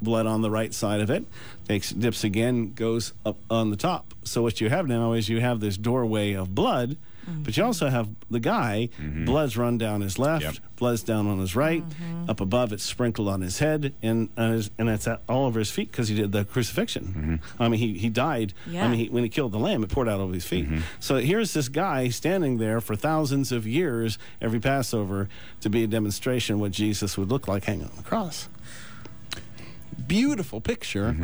blood 0.00 0.26
on 0.26 0.40
the 0.40 0.50
right 0.50 0.72
side 0.72 1.00
of 1.00 1.10
it, 1.10 1.26
takes 1.68 1.90
dips 1.90 2.24
again, 2.24 2.72
goes 2.72 3.12
up 3.26 3.36
on 3.50 3.70
the 3.70 3.76
top. 3.76 4.14
So 4.24 4.42
what 4.42 4.60
you 4.60 4.70
have 4.70 4.88
now 4.88 5.12
is 5.12 5.28
you 5.28 5.40
have 5.40 5.60
this 5.60 5.76
doorway 5.76 6.32
of 6.32 6.54
blood, 6.54 6.96
Mm-hmm. 7.28 7.42
but 7.42 7.56
you 7.56 7.64
also 7.64 7.88
have 7.88 8.08
the 8.30 8.40
guy, 8.40 8.88
mm-hmm. 9.00 9.24
blood's 9.24 9.56
run 9.56 9.78
down 9.78 10.00
his 10.00 10.18
left, 10.18 10.44
Yep. 10.44 10.54
blood's 10.76 11.02
down 11.02 11.26
on 11.26 11.38
his 11.38 11.54
right, 11.54 11.86
mm-hmm. 11.88 12.30
up 12.30 12.40
above 12.40 12.72
it's 12.72 12.82
sprinkled 12.82 13.28
on 13.28 13.40
his 13.40 13.58
head, 13.58 13.94
and 14.02 14.28
on 14.36 14.52
his, 14.52 14.70
and 14.78 14.88
it's 14.88 15.06
at, 15.06 15.22
all 15.28 15.46
over 15.46 15.58
his 15.58 15.70
feet 15.70 15.90
because 15.90 16.08
he 16.08 16.14
did 16.14 16.32
the 16.32 16.44
crucifixion. 16.44 17.40
I 17.58 17.68
mean, 17.68 17.78
he, 17.78 17.98
he 17.98 18.08
died. 18.08 18.54
I 18.68 18.88
mean, 18.88 18.98
he, 18.98 19.08
when 19.08 19.22
he 19.22 19.28
killed 19.28 19.52
the 19.52 19.58
lamb, 19.58 19.82
it 19.82 19.90
poured 19.90 20.08
out 20.08 20.20
over 20.20 20.32
his 20.32 20.46
feet. 20.46 20.66
So 20.98 21.16
here's 21.16 21.52
this 21.52 21.68
guy 21.68 22.08
standing 22.08 22.58
there 22.58 22.80
for 22.80 22.96
thousands 22.96 23.52
of 23.52 23.66
years 23.66 24.18
every 24.40 24.60
Passover 24.60 25.28
to 25.60 25.70
be 25.70 25.84
a 25.84 25.86
demonstration 25.86 26.58
what 26.58 26.72
Jesus 26.72 27.18
would 27.18 27.28
look 27.28 27.46
like 27.48 27.64
hanging 27.64 27.84
on 27.84 27.96
the 27.96 28.02
cross 28.02 28.48
beautiful 30.06 30.60
picture 30.60 31.14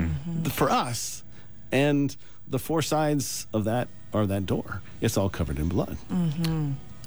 th- 0.42 0.52
for 0.54 0.70
us. 0.70 1.24
And 1.72 2.14
the 2.48 2.58
four 2.58 2.82
sides 2.82 3.46
of 3.52 3.64
that 3.64 3.88
are 4.14 4.26
that 4.26 4.46
door. 4.46 4.80
It's 5.00 5.16
all 5.16 5.28
covered 5.28 5.58
in 5.58 5.68
blood. 5.68 5.96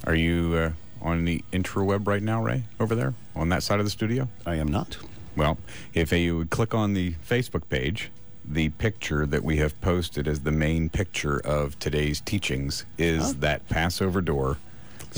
Are 0.05 0.15
you 0.15 0.55
uh, 0.55 0.71
on 1.05 1.25
the 1.25 1.43
interweb 1.51 2.07
right 2.07 2.21
now, 2.23 2.43
Ray, 2.43 2.63
over 2.79 2.95
there 2.95 3.13
on 3.35 3.49
that 3.49 3.63
side 3.63 3.79
of 3.79 3.85
the 3.85 3.89
studio? 3.91 4.27
I 4.45 4.55
am 4.55 4.67
not. 4.67 4.97
Well, 5.35 5.57
if 5.93 6.11
you 6.11 6.37
would 6.37 6.49
click 6.49 6.73
on 6.73 6.93
the 6.93 7.13
Facebook 7.27 7.69
page, 7.69 8.11
the 8.45 8.69
picture 8.69 9.25
that 9.25 9.43
we 9.43 9.57
have 9.57 9.79
posted 9.81 10.27
as 10.27 10.41
the 10.41 10.51
main 10.51 10.89
picture 10.89 11.39
of 11.45 11.77
today's 11.79 12.19
teachings 12.21 12.85
is 12.97 13.35
that 13.37 13.67
Passover 13.69 14.21
door 14.21 14.57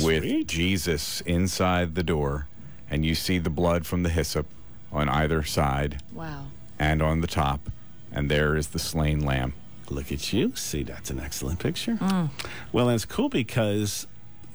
with 0.01 0.47
Jesus 0.47 1.21
inside 1.21 1.95
the 1.95 2.03
door, 2.03 2.47
and 2.89 3.05
you 3.05 3.15
see 3.15 3.37
the 3.37 3.49
blood 3.49 3.85
from 3.85 4.03
the 4.03 4.09
hyssop 4.09 4.45
on 4.91 5.07
either 5.09 5.43
side 5.43 6.01
Wow. 6.13 6.45
and 6.77 7.01
on 7.01 7.21
the 7.21 7.27
top, 7.27 7.69
and 8.11 8.29
there 8.29 8.55
is 8.57 8.67
the 8.67 8.79
slain 8.79 9.21
lamb. 9.25 9.53
Look 9.91 10.11
at 10.11 10.33
you. 10.33 10.53
See, 10.55 10.83
that's 10.83 11.09
an 11.09 11.19
excellent 11.19 11.59
picture. 11.59 11.95
Mm. 11.95 12.29
Well, 12.71 12.87
and 12.87 12.95
it's 12.95 13.05
cool 13.05 13.29
because 13.29 14.07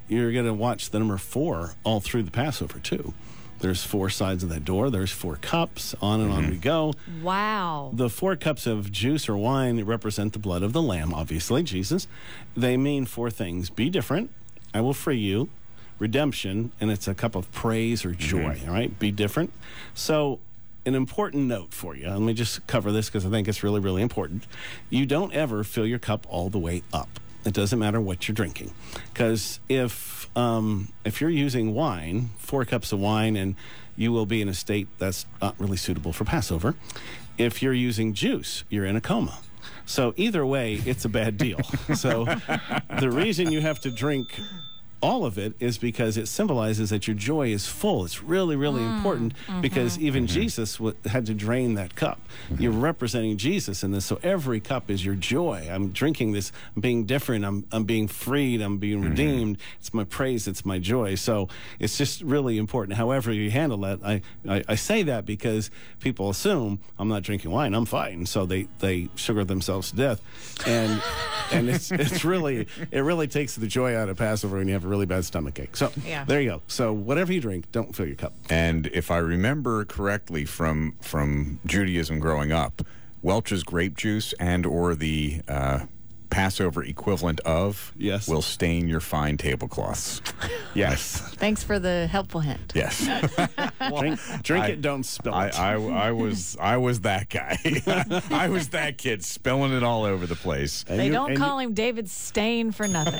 you're 0.08 0.32
going 0.32 0.46
to 0.46 0.54
watch 0.54 0.90
the 0.90 0.98
number 0.98 1.18
four 1.18 1.74
all 1.84 2.00
through 2.00 2.22
the 2.24 2.30
Passover, 2.30 2.78
too. 2.78 3.14
There's 3.58 3.82
four 3.82 4.10
sides 4.10 4.42
of 4.42 4.50
that 4.50 4.64
door, 4.64 4.90
there's 4.90 5.10
four 5.10 5.36
cups, 5.36 5.94
on 6.02 6.20
and 6.20 6.30
on 6.30 6.42
mm-hmm. 6.42 6.50
we 6.50 6.56
go. 6.58 6.92
Wow. 7.22 7.90
The 7.94 8.10
four 8.10 8.36
cups 8.36 8.66
of 8.66 8.92
juice 8.92 9.28
or 9.28 9.36
wine 9.36 9.82
represent 9.84 10.34
the 10.34 10.38
blood 10.38 10.62
of 10.62 10.72
the 10.74 10.82
Lamb, 10.82 11.14
obviously, 11.14 11.62
Jesus. 11.62 12.06
They 12.54 12.76
mean 12.76 13.06
four 13.06 13.30
things 13.30 13.70
be 13.70 13.88
different, 13.88 14.30
I 14.74 14.82
will 14.82 14.92
free 14.92 15.16
you, 15.16 15.48
redemption, 15.98 16.72
and 16.80 16.90
it's 16.90 17.08
a 17.08 17.14
cup 17.14 17.34
of 17.34 17.50
praise 17.50 18.04
or 18.04 18.10
mm-hmm. 18.10 18.18
joy. 18.18 18.60
All 18.66 18.74
right, 18.74 18.96
be 18.98 19.10
different. 19.10 19.52
So, 19.94 20.38
an 20.86 20.94
important 20.94 21.44
note 21.44 21.74
for 21.74 21.94
you. 21.94 22.08
Let 22.08 22.20
me 22.20 22.32
just 22.32 22.66
cover 22.66 22.92
this 22.92 23.06
because 23.06 23.26
I 23.26 23.30
think 23.30 23.48
it's 23.48 23.62
really, 23.62 23.80
really 23.80 24.02
important. 24.02 24.46
You 24.88 25.04
don't 25.04 25.32
ever 25.34 25.64
fill 25.64 25.86
your 25.86 25.98
cup 25.98 26.26
all 26.30 26.48
the 26.48 26.58
way 26.58 26.82
up. 26.92 27.20
It 27.44 27.52
doesn't 27.52 27.78
matter 27.78 28.00
what 28.00 28.26
you're 28.26 28.34
drinking, 28.34 28.72
because 29.12 29.60
if 29.68 30.28
um, 30.36 30.88
if 31.04 31.20
you're 31.20 31.30
using 31.30 31.74
wine, 31.74 32.30
four 32.38 32.64
cups 32.64 32.92
of 32.92 32.98
wine, 32.98 33.36
and 33.36 33.54
you 33.96 34.12
will 34.12 34.26
be 34.26 34.42
in 34.42 34.48
a 34.48 34.54
state 34.54 34.88
that's 34.98 35.26
not 35.40 35.54
really 35.58 35.76
suitable 35.76 36.12
for 36.12 36.24
Passover. 36.24 36.74
If 37.38 37.62
you're 37.62 37.72
using 37.72 38.14
juice, 38.14 38.64
you're 38.68 38.84
in 38.84 38.96
a 38.96 39.00
coma. 39.00 39.38
So 39.84 40.12
either 40.16 40.44
way, 40.44 40.82
it's 40.84 41.04
a 41.04 41.08
bad 41.08 41.36
deal. 41.36 41.62
so 41.94 42.24
the 42.98 43.10
reason 43.10 43.52
you 43.52 43.60
have 43.60 43.80
to 43.80 43.90
drink 43.90 44.40
all 45.02 45.24
of 45.24 45.38
it 45.38 45.54
is 45.60 45.78
because 45.78 46.16
it 46.16 46.26
symbolizes 46.26 46.90
that 46.90 47.06
your 47.06 47.16
joy 47.16 47.48
is 47.48 47.66
full. 47.66 48.04
It's 48.04 48.22
really, 48.22 48.56
really 48.56 48.80
mm, 48.80 48.96
important 48.96 49.34
mm-hmm. 49.46 49.60
because 49.60 49.98
even 49.98 50.24
mm-hmm. 50.24 50.34
Jesus 50.34 50.76
w- 50.76 50.96
had 51.04 51.26
to 51.26 51.34
drain 51.34 51.74
that 51.74 51.94
cup. 51.94 52.20
Mm-hmm. 52.50 52.62
You're 52.62 52.72
representing 52.72 53.36
Jesus 53.36 53.82
in 53.82 53.92
this, 53.92 54.06
so 54.06 54.18
every 54.22 54.60
cup 54.60 54.90
is 54.90 55.04
your 55.04 55.14
joy. 55.14 55.68
I'm 55.70 55.90
drinking 55.90 56.32
this, 56.32 56.50
I'm 56.74 56.80
being 56.80 57.04
different, 57.04 57.44
I'm, 57.44 57.66
I'm 57.72 57.84
being 57.84 58.08
freed, 58.08 58.60
I'm 58.60 58.78
being 58.78 59.02
redeemed. 59.02 59.58
It's 59.80 59.92
my 59.92 60.04
praise, 60.04 60.48
it's 60.48 60.64
my 60.64 60.78
joy. 60.78 61.14
So 61.14 61.48
it's 61.78 61.98
just 61.98 62.22
really 62.22 62.56
important. 62.56 62.96
However, 62.96 63.32
you 63.32 63.50
handle 63.50 63.78
that, 63.78 64.00
I, 64.02 64.22
I, 64.48 64.64
I 64.68 64.74
say 64.76 65.02
that 65.04 65.26
because 65.26 65.70
people 66.00 66.30
assume 66.30 66.80
I'm 66.98 67.08
not 67.08 67.22
drinking 67.22 67.50
wine, 67.50 67.74
I'm 67.74 67.86
fine. 67.86 68.26
So 68.26 68.46
they, 68.46 68.68
they 68.78 69.08
sugar 69.14 69.44
themselves 69.44 69.90
to 69.90 69.96
death. 69.96 70.22
And 70.66 71.02
and 71.52 71.68
it's 71.68 71.90
it's 71.90 72.24
really 72.24 72.66
it 72.90 73.00
really 73.00 73.28
takes 73.28 73.54
the 73.54 73.66
joy 73.66 73.96
out 73.96 74.08
of 74.08 74.16
Passover 74.16 74.58
when 74.58 74.68
you 74.68 74.74
have 74.74 74.84
a 74.86 74.88
really 74.88 75.06
bad 75.06 75.24
stomach 75.24 75.58
ache. 75.58 75.76
So 75.76 75.90
Yeah. 76.06 76.24
there 76.24 76.40
you 76.40 76.50
go. 76.50 76.62
So 76.68 76.92
whatever 76.92 77.32
you 77.32 77.40
drink, 77.40 77.70
don't 77.72 77.94
fill 77.94 78.06
your 78.06 78.16
cup. 78.16 78.32
And 78.48 78.86
if 78.88 79.10
I 79.10 79.18
remember 79.18 79.84
correctly 79.84 80.44
from 80.44 80.94
from 81.00 81.58
Judaism 81.66 82.18
growing 82.20 82.52
up, 82.52 82.82
Welch's 83.22 83.62
grape 83.64 83.96
juice 83.96 84.32
and 84.38 84.64
or 84.64 84.94
the 84.94 85.40
uh, 85.48 85.80
Passover 86.30 86.82
equivalent 86.82 87.40
of 87.40 87.92
Yes. 87.96 88.28
will 88.28 88.42
stain 88.42 88.88
your 88.88 89.00
fine 89.00 89.36
tablecloths. 89.36 90.22
Yes. 90.74 91.20
Thanks 91.36 91.62
for 91.62 91.78
the 91.78 92.06
helpful 92.06 92.40
hint. 92.40 92.72
Yes, 92.74 93.00
drink 93.98 94.20
drink 94.42 94.64
I- 94.64 94.68
it, 94.68 94.82
don't 94.82 95.04
spill 95.04 95.32
I, 95.32 95.46
it. 95.46 95.58
I, 95.58 95.72
I 95.74 96.12
was 96.12 96.54
I 96.60 96.76
was 96.76 97.00
that 97.00 97.30
guy. 97.30 97.56
I 98.30 98.48
was 98.48 98.68
that 98.68 98.98
kid 98.98 99.24
spilling 99.24 99.72
it 99.72 99.82
all 99.82 100.04
over 100.04 100.26
the 100.26 100.34
place. 100.34 100.84
And 100.86 101.00
They 101.00 101.06
you- 101.06 101.12
don't 101.12 101.30
and 101.30 101.38
call 101.38 101.58
him 101.60 101.72
David 101.72 102.10
Stain 102.10 102.72
for 102.72 102.86
nothing. 102.86 103.14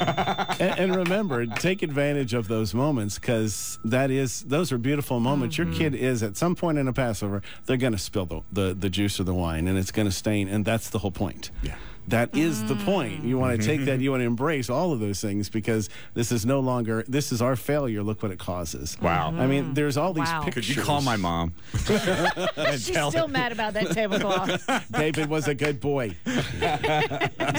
and, 0.60 0.78
and 0.78 0.96
remember, 0.96 1.46
take 1.46 1.82
advantage 1.82 2.34
of 2.34 2.46
those 2.48 2.75
moments 2.75 3.18
because 3.18 3.78
that 3.84 4.10
is 4.10 4.42
those 4.42 4.70
are 4.70 4.76
beautiful 4.78 5.18
moments. 5.18 5.56
Your 5.56 5.66
mm-hmm. 5.66 5.78
kid 5.78 5.94
is 5.94 6.22
at 6.22 6.36
some 6.36 6.54
point 6.56 6.76
in 6.76 6.88
a 6.88 6.92
Passover, 6.92 7.40
they're 7.64 7.78
going 7.78 7.94
to 7.94 7.98
spill 7.98 8.26
the, 8.26 8.40
the 8.52 8.75
the 8.75 8.90
juice 8.90 9.18
or 9.18 9.25
the 9.25 9.34
wine, 9.34 9.66
and 9.66 9.78
it's 9.78 9.92
going 9.92 10.06
to 10.08 10.12
stain, 10.12 10.48
and 10.48 10.62
that's 10.62 10.90
the 10.90 10.98
whole 10.98 11.10
point. 11.10 11.50
Yeah. 11.62 11.76
That 12.08 12.36
is 12.36 12.64
the 12.64 12.75
mm. 12.75 12.84
point. 12.84 13.25
You 13.25 13.38
want 13.38 13.60
to 13.60 13.66
take 13.66 13.84
that. 13.86 14.00
You 14.00 14.10
want 14.10 14.20
to 14.20 14.25
mm-hmm. 14.25 14.32
embrace 14.32 14.70
all 14.70 14.92
of 14.92 15.00
those 15.00 15.20
things 15.20 15.48
because 15.48 15.88
this 16.14 16.30
is 16.30 16.46
no 16.46 16.60
longer. 16.60 17.04
This 17.08 17.32
is 17.32 17.42
our 17.42 17.56
failure. 17.56 18.02
Look 18.02 18.22
what 18.22 18.32
it 18.32 18.38
causes. 18.38 18.96
Wow. 19.00 19.34
I 19.36 19.46
mean, 19.46 19.75
there's 19.75 19.96
all 19.96 20.12
these 20.12 20.26
Wow. 20.26 20.42
Could 20.42 20.54
pictures. 20.54 20.75
Could 20.75 20.76
you 20.76 20.82
call 20.82 21.02
my 21.02 21.16
mom? 21.16 21.54
She's 21.76 22.86
still 22.86 23.28
mad 23.28 23.52
about 23.52 23.75
that 23.75 23.90
tablecloth. 23.92 24.90
David 24.90 25.28
was 25.28 25.48
a 25.48 25.54
good 25.54 25.80
boy. 25.80 26.16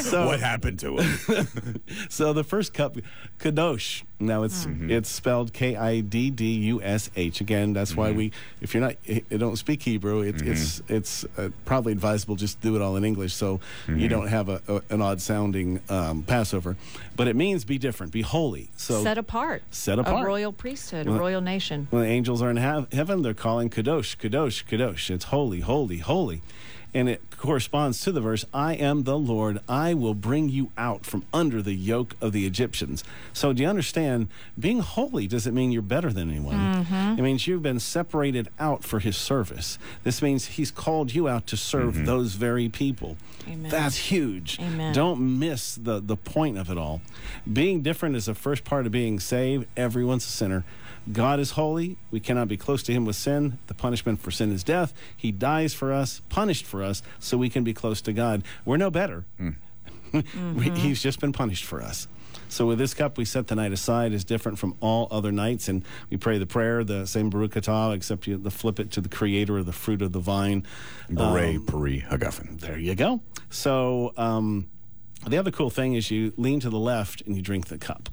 so 0.01 0.25
What 0.27 0.39
happened 0.39 0.79
to 0.79 0.97
him? 0.97 1.81
So 2.09 2.33
the 2.33 2.43
first 2.43 2.73
cup, 2.73 2.97
kiddush. 3.39 4.03
Now 4.19 4.41
it's 4.43 4.65
Mm-hmm. 4.65 4.89
it's 4.89 5.09
spelled 5.09 5.53
K 5.53 5.75
I 5.75 5.99
D 5.99 6.31
D 6.31 6.45
U 6.73 6.81
S 6.81 7.11
H. 7.15 7.39
Again, 7.39 7.73
that's 7.73 7.95
why 7.95 8.09
Mm-hmm. 8.09 8.17
we, 8.17 8.31
if 8.61 8.73
you're 8.73 8.81
not, 8.81 8.95
you 9.05 9.21
don't 9.37 9.57
speak 9.57 9.83
Hebrew, 9.83 10.21
it, 10.21 10.41
it's 10.41 10.81
it's 10.87 11.23
uh, 11.37 11.49
probably 11.65 11.91
advisable 11.93 12.35
just 12.35 12.59
to 12.61 12.67
do 12.69 12.75
it 12.75 12.81
all 12.81 12.95
in 12.95 13.05
English, 13.05 13.33
so 13.33 13.59
Mm-hmm. 13.85 13.99
you 13.99 14.07
don't 14.09 14.27
have 14.27 14.49
a, 14.49 14.59
a, 14.67 14.81
an 14.89 15.01
odd 15.03 15.21
sounding 15.21 15.81
um, 15.89 16.23
Passover. 16.23 16.77
But 17.15 17.27
it 17.27 17.35
means 17.35 17.63
be 17.63 17.77
different, 17.77 18.11
be 18.11 18.21
holy. 18.23 18.71
So 18.75 19.03
Set 19.03 19.17
apart. 19.19 19.61
Set 19.69 19.99
A 19.99 20.01
apart. 20.01 20.25
royal 20.25 20.51
priesthood, 20.51 21.05
a 21.07 21.11
royal 21.11 21.41
nation. 21.41 21.87
when 21.91 22.01
the 22.01 22.07
angels 22.09 22.41
are 22.41 22.49
in 22.49 22.57
hev- 22.57 22.91
heaven, 22.91 23.21
they're 23.21 23.33
calling 23.35 23.69
Kadosh, 23.69 24.17
Kadosh, 24.17 24.65
Kadosh. 24.65 25.09
It's 25.11 25.25
holy, 25.25 25.59
holy, 25.59 25.99
holy. 25.99 26.41
And 26.93 27.09
it 27.09 27.21
corresponds 27.37 28.01
to 28.01 28.11
the 28.11 28.21
verse, 28.21 28.45
I 28.53 28.73
am 28.73 29.03
the 29.03 29.17
Lord. 29.17 29.59
I 29.67 29.93
will 29.93 30.13
bring 30.13 30.49
you 30.49 30.71
out 30.77 31.05
from 31.05 31.25
under 31.33 31.61
the 31.61 31.73
yoke 31.73 32.15
of 32.21 32.31
the 32.31 32.45
Egyptians. 32.45 33.03
So, 33.33 33.53
do 33.53 33.61
you 33.61 33.69
understand? 33.69 34.29
Being 34.57 34.79
holy 34.79 35.27
doesn't 35.27 35.53
mean 35.53 35.71
you're 35.71 35.81
better 35.81 36.11
than 36.11 36.29
anyone. 36.29 36.55
Mm-hmm. 36.55 37.19
It 37.19 37.21
means 37.21 37.45
you've 37.45 37.61
been 37.61 37.79
separated 37.79 38.49
out 38.59 38.83
for 38.83 38.99
his 38.99 39.17
service. 39.17 39.77
This 40.03 40.21
means 40.21 40.45
he's 40.45 40.71
called 40.71 41.13
you 41.13 41.27
out 41.27 41.45
to 41.47 41.57
serve 41.57 41.95
mm-hmm. 41.95 42.05
those 42.05 42.33
very 42.33 42.69
people. 42.69 43.17
Amen. 43.47 43.69
That's 43.69 43.97
huge. 43.97 44.59
Amen. 44.59 44.93
Don't 44.93 45.39
miss 45.39 45.75
the, 45.75 45.99
the 45.99 46.17
point 46.17 46.57
of 46.57 46.69
it 46.69 46.77
all. 46.77 47.01
Being 47.51 47.81
different 47.81 48.15
is 48.15 48.25
the 48.25 48.35
first 48.35 48.63
part 48.63 48.85
of 48.85 48.91
being 48.91 49.19
saved. 49.19 49.67
Everyone's 49.75 50.25
a 50.25 50.29
sinner. 50.29 50.65
God 51.11 51.39
is 51.39 51.51
holy. 51.51 51.97
We 52.11 52.19
cannot 52.19 52.47
be 52.47 52.57
close 52.57 52.83
to 52.83 52.91
him 52.93 53.05
with 53.05 53.15
sin. 53.15 53.59
The 53.67 53.73
punishment 53.73 54.19
for 54.21 54.31
sin 54.31 54.51
is 54.51 54.63
death. 54.63 54.93
He 55.15 55.31
dies 55.31 55.73
for 55.73 55.93
us, 55.93 56.21
punished 56.29 56.65
for 56.65 56.83
us, 56.83 57.01
so 57.19 57.37
we 57.37 57.49
can 57.49 57.63
be 57.63 57.73
close 57.73 58.01
to 58.01 58.13
God. 58.13 58.43
We're 58.65 58.77
no 58.77 58.89
better. 58.89 59.25
Hmm. 59.37 59.49
We- 60.13 60.21
mm-hmm. 60.21 60.75
He's 60.75 61.01
just 61.01 61.19
been 61.19 61.33
punished 61.33 61.65
for 61.65 61.81
us. 61.81 62.07
So 62.49 62.65
with 62.65 62.77
this 62.79 62.93
cup, 62.93 63.17
we 63.17 63.25
set 63.25 63.47
the 63.47 63.55
night 63.55 63.73
aside 63.73 64.13
as 64.13 64.23
different 64.23 64.57
from 64.57 64.75
all 64.79 65.07
other 65.11 65.33
nights, 65.33 65.67
and 65.67 65.83
we 66.09 66.15
pray 66.17 66.37
the 66.37 66.45
prayer, 66.45 66.83
the 66.83 67.05
same 67.05 67.29
Baruch 67.29 67.51
Atah, 67.55 67.93
except 67.93 68.25
you 68.25 68.37
the 68.37 68.51
flip 68.51 68.79
it 68.79 68.89
to 68.91 69.01
the 69.01 69.09
Creator 69.09 69.57
of 69.57 69.65
the 69.65 69.73
fruit 69.73 70.01
of 70.01 70.13
the 70.13 70.19
vine. 70.19 70.65
Beret 71.09 71.57
um, 71.57 71.65
Peri 71.65 72.05
Hagafen. 72.09 72.59
There 72.61 72.77
you 72.77 72.95
go. 72.95 73.21
So 73.49 74.13
um, 74.15 74.67
the 75.27 75.37
other 75.37 75.51
cool 75.51 75.69
thing 75.69 75.93
is 75.95 76.09
you 76.09 76.33
lean 76.37 76.61
to 76.61 76.69
the 76.69 76.79
left 76.79 77.21
and 77.25 77.35
you 77.35 77.41
drink 77.41 77.67
the 77.67 77.77
cup. 77.77 78.09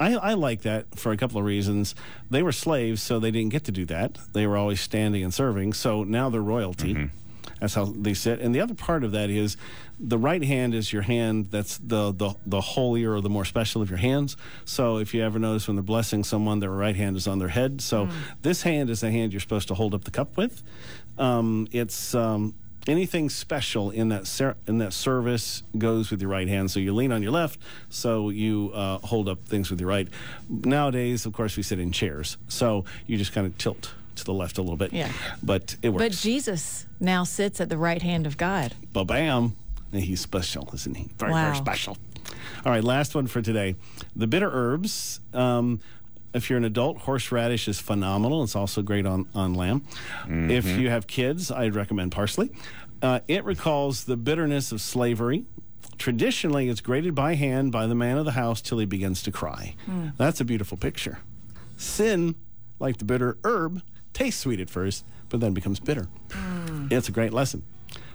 I, 0.00 0.14
I 0.14 0.34
like 0.34 0.62
that 0.62 0.98
for 0.98 1.12
a 1.12 1.16
couple 1.16 1.38
of 1.38 1.44
reasons. 1.44 1.94
They 2.30 2.42
were 2.42 2.52
slaves, 2.52 3.02
so 3.02 3.20
they 3.20 3.30
didn't 3.30 3.50
get 3.50 3.64
to 3.64 3.72
do 3.72 3.84
that. 3.86 4.18
They 4.32 4.46
were 4.46 4.56
always 4.56 4.80
standing 4.80 5.22
and 5.22 5.32
serving. 5.32 5.74
So 5.74 6.02
now 6.04 6.30
they're 6.30 6.40
royalty. 6.40 7.10
That's 7.60 7.74
how 7.74 7.84
they 7.84 8.14
sit. 8.14 8.40
And 8.40 8.54
the 8.54 8.60
other 8.60 8.72
part 8.74 9.04
of 9.04 9.12
that 9.12 9.28
is 9.28 9.58
the 9.98 10.16
right 10.16 10.42
hand 10.42 10.74
is 10.74 10.94
your 10.94 11.02
hand 11.02 11.48
that's 11.50 11.76
the, 11.76 12.10
the, 12.10 12.34
the 12.46 12.60
holier 12.62 13.12
or 13.12 13.20
the 13.20 13.28
more 13.28 13.44
special 13.44 13.82
of 13.82 13.90
your 13.90 13.98
hands. 13.98 14.38
So 14.64 14.96
if 14.96 15.12
you 15.12 15.22
ever 15.22 15.38
notice 15.38 15.68
when 15.68 15.76
they're 15.76 15.82
blessing 15.82 16.24
someone, 16.24 16.60
their 16.60 16.70
right 16.70 16.96
hand 16.96 17.18
is 17.18 17.28
on 17.28 17.38
their 17.38 17.48
head. 17.48 17.82
So 17.82 18.08
this 18.40 18.62
hand 18.62 18.88
is 18.88 19.00
the 19.00 19.10
hand 19.10 19.34
you're 19.34 19.40
supposed 19.40 19.68
to 19.68 19.74
hold 19.74 19.94
up 19.94 20.04
the 20.04 20.10
cup 20.10 20.38
with. 20.38 20.62
Um, 21.18 21.68
it's 21.70 22.14
um, 22.14 22.54
anything 22.86 23.28
special 23.28 23.90
in 23.90 24.08
that 24.08 24.26
ser- 24.26 24.56
in 24.66 24.78
that 24.78 24.92
service 24.92 25.62
goes 25.76 26.10
with 26.10 26.20
your 26.20 26.30
right 26.30 26.48
hand. 26.48 26.70
So 26.70 26.80
you 26.80 26.94
lean 26.94 27.12
on 27.12 27.22
your 27.22 27.32
left, 27.32 27.58
so 27.88 28.30
you 28.30 28.70
uh, 28.74 28.98
hold 28.98 29.28
up 29.28 29.40
things 29.44 29.70
with 29.70 29.80
your 29.80 29.88
right. 29.88 30.08
Nowadays, 30.48 31.26
of 31.26 31.32
course, 31.32 31.56
we 31.56 31.62
sit 31.62 31.78
in 31.78 31.92
chairs, 31.92 32.36
so 32.48 32.84
you 33.06 33.16
just 33.16 33.32
kind 33.32 33.46
of 33.46 33.56
tilt 33.58 33.92
to 34.16 34.24
the 34.24 34.34
left 34.34 34.58
a 34.58 34.62
little 34.62 34.76
bit. 34.76 34.92
Yeah. 34.92 35.10
but 35.42 35.76
it 35.82 35.90
works. 35.90 36.04
But. 36.04 36.12
Jesus 36.12 36.86
now 36.98 37.24
sits 37.24 37.60
at 37.60 37.68
the 37.68 37.78
right 37.78 38.02
hand 38.02 38.26
of 38.26 38.36
God. 38.36 38.74
Ba 38.92 39.04
bam, 39.04 39.56
he's 39.92 40.20
special, 40.20 40.68
isn't 40.74 40.96
he? 40.96 41.10
Very 41.18 41.32
very 41.32 41.56
special. 41.56 41.96
All 42.64 42.72
right, 42.72 42.84
last 42.84 43.14
one 43.14 43.26
for 43.26 43.40
today. 43.42 43.74
The 44.14 44.26
bitter 44.26 44.50
herbs. 44.52 45.20
Um, 45.32 45.80
if 46.32 46.48
you're 46.48 46.58
an 46.58 46.64
adult, 46.64 46.98
horseradish 46.98 47.68
is 47.68 47.80
phenomenal. 47.80 48.42
It's 48.42 48.56
also 48.56 48.82
great 48.82 49.06
on, 49.06 49.28
on 49.34 49.54
lamb. 49.54 49.84
If 50.26 50.64
mm-hmm. 50.64 50.80
you 50.80 50.90
have 50.90 51.06
kids, 51.06 51.50
I'd 51.50 51.74
recommend 51.74 52.12
parsley. 52.12 52.50
Uh, 53.02 53.20
it 53.28 53.44
recalls 53.44 54.04
the 54.04 54.16
bitterness 54.16 54.72
of 54.72 54.80
slavery. 54.80 55.46
Traditionally, 55.98 56.68
it's 56.68 56.80
grated 56.80 57.14
by 57.14 57.34
hand 57.34 57.72
by 57.72 57.86
the 57.86 57.94
man 57.94 58.18
of 58.18 58.24
the 58.24 58.32
house 58.32 58.60
till 58.60 58.78
he 58.78 58.86
begins 58.86 59.22
to 59.24 59.32
cry. 59.32 59.74
Hmm. 59.86 60.08
That's 60.16 60.40
a 60.40 60.44
beautiful 60.44 60.76
picture. 60.76 61.18
Sin, 61.76 62.34
like 62.78 62.98
the 62.98 63.04
bitter 63.04 63.38
herb, 63.44 63.82
tastes 64.12 64.40
sweet 64.40 64.60
at 64.60 64.70
first, 64.70 65.04
but 65.28 65.40
then 65.40 65.52
becomes 65.52 65.80
bitter. 65.80 66.08
Hmm. 66.30 66.88
It's 66.90 67.08
a 67.08 67.12
great 67.12 67.32
lesson. 67.32 67.64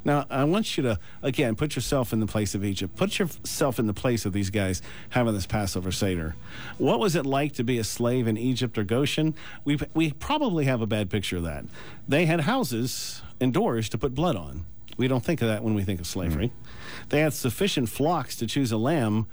Now, 0.06 0.28
I 0.30 0.44
want 0.44 0.78
you 0.78 0.84
to, 0.84 1.00
again, 1.24 1.56
put 1.56 1.76
yourself 1.76 2.14
in 2.14 2.20
the 2.20 2.28
place 2.28 2.54
of 2.54 2.64
Egypt. 2.64 2.96
Put 2.96 3.18
yourself 3.18 3.80
in 3.80 3.88
the 3.88 3.94
place 3.94 4.26
of 4.26 4.34
these 4.34 4.52
guys 4.52 4.84
having 5.10 5.34
this 5.34 5.48
Passover 5.48 5.92
Seder. 5.92 6.36
What 6.78 7.00
was 7.00 7.16
it 7.16 7.26
like 7.26 7.54
to 7.54 7.64
be 7.64 7.80
a 7.80 7.84
slave 7.84 8.28
in 8.28 8.38
Egypt 8.38 8.78
or 8.78 8.84
Goshen? 8.84 9.34
We, 9.64 9.80
we 9.96 10.12
probably 10.12 10.66
have 10.66 10.82
a 10.82 10.86
bad 10.86 11.10
picture 11.10 11.38
of 11.38 11.44
that. 11.44 11.66
They 12.08 12.28
had 12.28 12.42
houses 12.42 13.24
and 13.42 13.52
doors 13.52 13.90
to 13.90 13.98
put 13.98 14.14
blood 14.14 14.36
on. 14.36 14.66
We 14.96 15.08
don't 15.08 15.26
think 15.26 15.42
of 15.42 15.48
that 15.48 15.64
when 15.64 15.74
we 15.74 15.84
think 15.84 16.00
of 16.00 16.08
slavery. 16.08 16.48
Mm-hmm. 16.50 17.10
They 17.10 17.22
had 17.22 17.34
sufficient 17.34 17.90
flocks 17.90 18.36
to 18.38 18.48
choose 18.48 18.72
a 18.72 18.78
lamb 18.78 19.28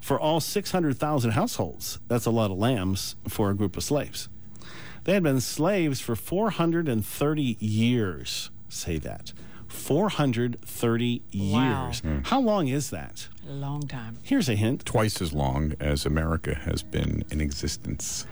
for 0.00 0.18
all 0.18 0.40
600,000 0.40 1.30
households. 1.32 1.98
That's 2.08 2.26
a 2.26 2.30
lot 2.30 2.50
of 2.50 2.58
lambs 2.58 3.14
for 3.28 3.50
a 3.50 3.54
group 3.54 3.76
of 3.76 3.84
slaves. 3.84 4.28
They 5.04 5.12
had 5.12 5.22
been 5.22 5.40
slaves 5.40 6.00
for 6.00 6.16
430 6.16 7.56
years. 7.60 8.50
Say 8.70 8.98
that. 8.98 9.32
430 9.74 11.22
Wow. 11.34 11.86
years. 11.86 12.02
How 12.24 12.40
long 12.40 12.68
is 12.68 12.90
that? 12.90 13.28
A 13.48 13.52
long 13.52 13.82
time. 13.82 14.18
Here's 14.22 14.48
a 14.48 14.54
hint. 14.56 14.84
Twice 14.84 15.20
as 15.20 15.32
long 15.32 15.74
as 15.80 16.06
America 16.06 16.54
has 16.54 16.82
been 16.82 17.24
in 17.30 17.40
existence. 17.40 18.26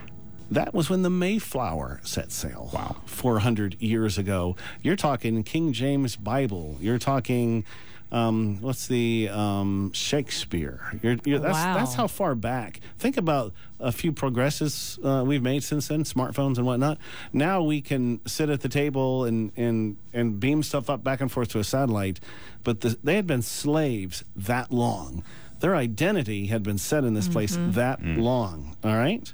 That 0.52 0.74
was 0.74 0.90
when 0.90 1.02
the 1.02 1.10
Mayflower 1.10 2.00
set 2.04 2.30
sail. 2.30 2.70
Wow. 2.72 2.96
400 3.06 3.80
years 3.80 4.18
ago. 4.18 4.56
You're 4.82 4.96
talking 4.96 5.42
King 5.44 5.72
James 5.72 6.14
Bible. 6.16 6.76
You're 6.80 6.98
talking, 6.98 7.64
um, 8.10 8.60
what's 8.60 8.86
the 8.86 9.30
um, 9.32 9.92
Shakespeare? 9.94 10.98
You're, 11.02 11.16
you're, 11.24 11.38
that's, 11.38 11.54
Wow. 11.54 11.76
that's 11.78 11.94
how 11.94 12.06
far 12.06 12.34
back. 12.34 12.80
Think 12.98 13.16
about 13.16 13.54
a 13.80 13.90
few 13.92 14.12
progresses 14.12 14.98
uh, 15.02 15.24
we've 15.26 15.42
made 15.42 15.62
since 15.64 15.88
then, 15.88 16.04
smartphones 16.04 16.58
and 16.58 16.66
whatnot. 16.66 16.98
Now 17.32 17.62
we 17.62 17.80
can 17.80 18.20
sit 18.26 18.50
at 18.50 18.60
the 18.60 18.68
table 18.68 19.24
and, 19.24 19.52
and, 19.56 19.96
and 20.12 20.38
beam 20.38 20.62
stuff 20.62 20.90
up 20.90 21.02
back 21.02 21.20
and 21.22 21.32
forth 21.32 21.48
to 21.50 21.60
a 21.60 21.64
satellite, 21.64 22.20
but 22.62 22.82
the, 22.82 22.98
they 23.02 23.16
had 23.16 23.26
been 23.26 23.42
slaves 23.42 24.22
that 24.36 24.70
long. 24.70 25.24
Their 25.60 25.74
identity 25.76 26.46
had 26.48 26.62
been 26.62 26.78
set 26.78 27.04
in 27.04 27.14
this 27.14 27.28
place 27.28 27.56
that 27.58 28.04
long. 28.04 28.76
All 28.84 28.94
right? 28.96 29.32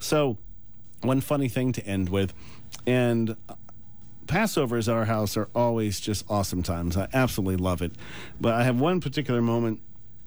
So, 0.00 0.38
one 1.02 1.20
funny 1.20 1.48
thing 1.48 1.72
to 1.72 1.86
end 1.86 2.08
with, 2.08 2.32
and 2.86 3.36
Passovers 4.28 4.88
at 4.88 4.94
our 4.94 5.06
house 5.06 5.36
are 5.36 5.48
always 5.54 5.98
just 6.00 6.24
awesome 6.28 6.62
times. 6.62 6.96
I 6.96 7.08
absolutely 7.14 7.56
love 7.56 7.80
it. 7.80 7.92
But 8.38 8.54
I 8.54 8.62
have 8.64 8.78
one 8.78 9.00
particular 9.00 9.40
moment 9.40 9.80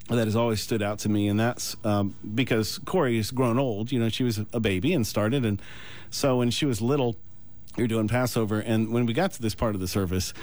that 0.10 0.26
has 0.26 0.36
always 0.36 0.60
stood 0.60 0.82
out 0.82 1.00
to 1.00 1.10
me, 1.10 1.28
and 1.28 1.40
that's 1.40 1.78
um, 1.84 2.16
because 2.34 2.80
Corey 2.80 3.18
has 3.18 3.32
grown 3.32 3.60
old. 3.60 3.92
You 3.92 4.00
know, 4.00 4.10
she 4.10 4.24
was 4.24 4.40
a 4.52 4.60
baby 4.60 4.94
and 4.94 5.06
started, 5.06 5.46
and 5.46 5.62
so 6.10 6.38
when 6.38 6.50
she 6.50 6.66
was 6.66 6.82
little, 6.82 7.16
we 7.78 7.84
were 7.84 7.88
doing 7.88 8.08
Passover, 8.08 8.60
and 8.60 8.92
when 8.92 9.06
we 9.06 9.14
got 9.14 9.32
to 9.34 9.42
this 9.42 9.56
part 9.56 9.76
of 9.76 9.82
the 9.82 9.88
service. 9.88 10.34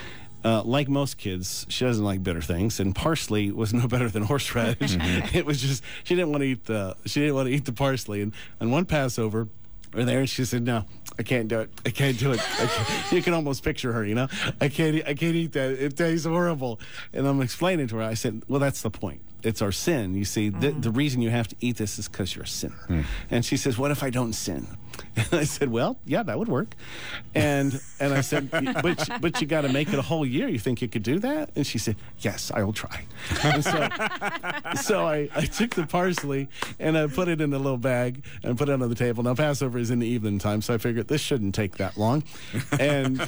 Uh, 0.44 0.62
like 0.62 0.88
most 0.88 1.18
kids, 1.18 1.66
she 1.68 1.84
doesn't 1.84 2.04
like 2.04 2.22
bitter 2.22 2.40
things, 2.40 2.78
and 2.78 2.94
parsley 2.94 3.50
was 3.50 3.74
no 3.74 3.88
better 3.88 4.08
than 4.08 4.22
horseradish. 4.22 4.96
it 5.34 5.44
was 5.44 5.60
just 5.60 5.82
she 6.04 6.14
didn't 6.14 6.30
want 6.30 6.42
to 6.42 6.46
eat 6.46 6.64
the 6.66 6.96
she 7.06 7.18
didn't 7.18 7.34
want 7.34 7.48
to 7.48 7.52
eat 7.52 7.64
the 7.64 7.72
parsley. 7.72 8.22
And 8.22 8.32
on 8.60 8.70
one 8.70 8.84
Passover, 8.84 9.48
we're 9.92 10.04
there, 10.04 10.20
and 10.20 10.28
she 10.28 10.44
said, 10.44 10.62
"No, 10.62 10.84
I 11.18 11.22
can't 11.22 11.48
do 11.48 11.60
it. 11.60 11.70
I 11.86 11.90
can't 11.90 12.18
do 12.18 12.32
it." 12.32 12.40
Can't. 12.40 12.70
You 13.12 13.22
can 13.22 13.34
almost 13.34 13.62
picture 13.64 13.92
her, 13.92 14.04
you 14.04 14.14
know. 14.14 14.28
I 14.60 14.68
can't. 14.68 14.96
I 15.06 15.14
can't 15.14 15.34
eat 15.34 15.52
that. 15.52 15.70
It 15.70 15.96
tastes 15.96 16.26
horrible. 16.26 16.80
And 17.12 17.26
I'm 17.26 17.40
explaining 17.40 17.88
to 17.88 17.96
her. 17.96 18.02
I 18.02 18.14
said, 18.14 18.42
"Well, 18.48 18.60
that's 18.60 18.82
the 18.82 18.90
point. 18.90 19.20
It's 19.42 19.62
our 19.62 19.72
sin. 19.72 20.14
You 20.14 20.24
see, 20.24 20.48
the, 20.48 20.68
mm-hmm. 20.68 20.80
the 20.80 20.90
reason 20.90 21.22
you 21.22 21.30
have 21.30 21.48
to 21.48 21.56
eat 21.60 21.76
this 21.76 21.98
is 21.98 22.08
because 22.08 22.34
you're 22.34 22.44
a 22.44 22.48
sinner." 22.48 22.74
Hmm. 22.86 23.02
And 23.30 23.44
she 23.44 23.56
says, 23.56 23.78
"What 23.78 23.90
if 23.90 24.02
I 24.02 24.10
don't 24.10 24.32
sin?" 24.32 24.66
And 25.16 25.32
I 25.32 25.44
said, 25.44 25.70
"Well, 25.70 25.98
yeah, 26.04 26.22
that 26.22 26.38
would 26.38 26.48
work." 26.48 26.74
And 27.34 27.80
and 28.00 28.12
I 28.12 28.20
said, 28.20 28.50
"But 28.50 29.08
but 29.20 29.40
you 29.40 29.46
got 29.46 29.62
to 29.62 29.68
make 29.68 29.92
it 29.92 29.98
a 29.98 30.02
whole 30.02 30.26
year. 30.26 30.48
You 30.48 30.58
think 30.58 30.82
you 30.82 30.88
could 30.88 31.02
do 31.02 31.18
that?" 31.20 31.50
And 31.56 31.66
she 31.66 31.78
said, 31.78 31.96
"Yes, 32.18 32.50
I 32.54 32.62
will 32.62 32.72
try." 32.72 33.06
And 33.42 33.64
so 33.64 33.88
so 34.82 35.06
I, 35.06 35.28
I 35.34 35.42
took 35.42 35.74
the 35.74 35.86
parsley 35.86 36.48
and 36.78 36.96
I 36.96 37.06
put 37.06 37.28
it 37.28 37.40
in 37.40 37.52
a 37.52 37.58
little 37.58 37.78
bag 37.78 38.24
and 38.42 38.56
put 38.56 38.68
it 38.68 38.72
on 38.72 38.88
the 38.88 38.94
table. 38.94 39.22
Now 39.22 39.34
Passover 39.34 39.78
is 39.78 39.90
in 39.90 39.98
the 39.98 40.06
evening 40.06 40.38
time, 40.38 40.62
so 40.62 40.74
I 40.74 40.78
figured 40.78 41.08
this 41.08 41.20
shouldn't 41.20 41.54
take 41.54 41.76
that 41.76 41.96
long. 41.96 42.24
And 42.78 43.20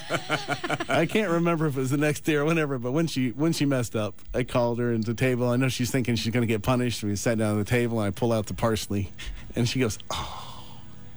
I 0.89 1.07
can't 1.07 1.31
remember 1.31 1.67
if 1.67 1.77
it 1.77 1.81
was 1.81 1.91
the 1.91 1.97
next 1.97 2.21
day 2.21 2.35
or 2.35 2.45
whenever, 2.45 2.79
but 2.79 2.93
when 2.93 3.07
she 3.07 3.31
when 3.31 3.53
she 3.53 3.65
messed 3.65 3.97
up, 3.97 4.21
I 4.35 4.45
called 4.45 4.79
her 4.79 4.93
into 4.93 5.13
the 5.13 5.15
table. 5.15 5.49
I 5.49 5.57
know 5.57 5.69
she's 5.69 5.91
thinking 5.91 6.00
she's 6.05 6.33
going 6.33 6.43
to 6.43 6.47
get 6.47 6.63
punished. 6.63 7.03
We 7.03 7.17
sat 7.17 7.39
down 7.39 7.59
at 7.59 7.65
the 7.65 7.71
table 7.71 8.01
and 8.01 8.09
I 8.09 8.11
pull 8.11 8.33
out 8.33 8.47
the 8.47 8.55
parsley, 8.55 9.11
and 9.55 9.69
she 9.69 9.81
goes, 9.81 9.99
"Oh." 10.11 10.47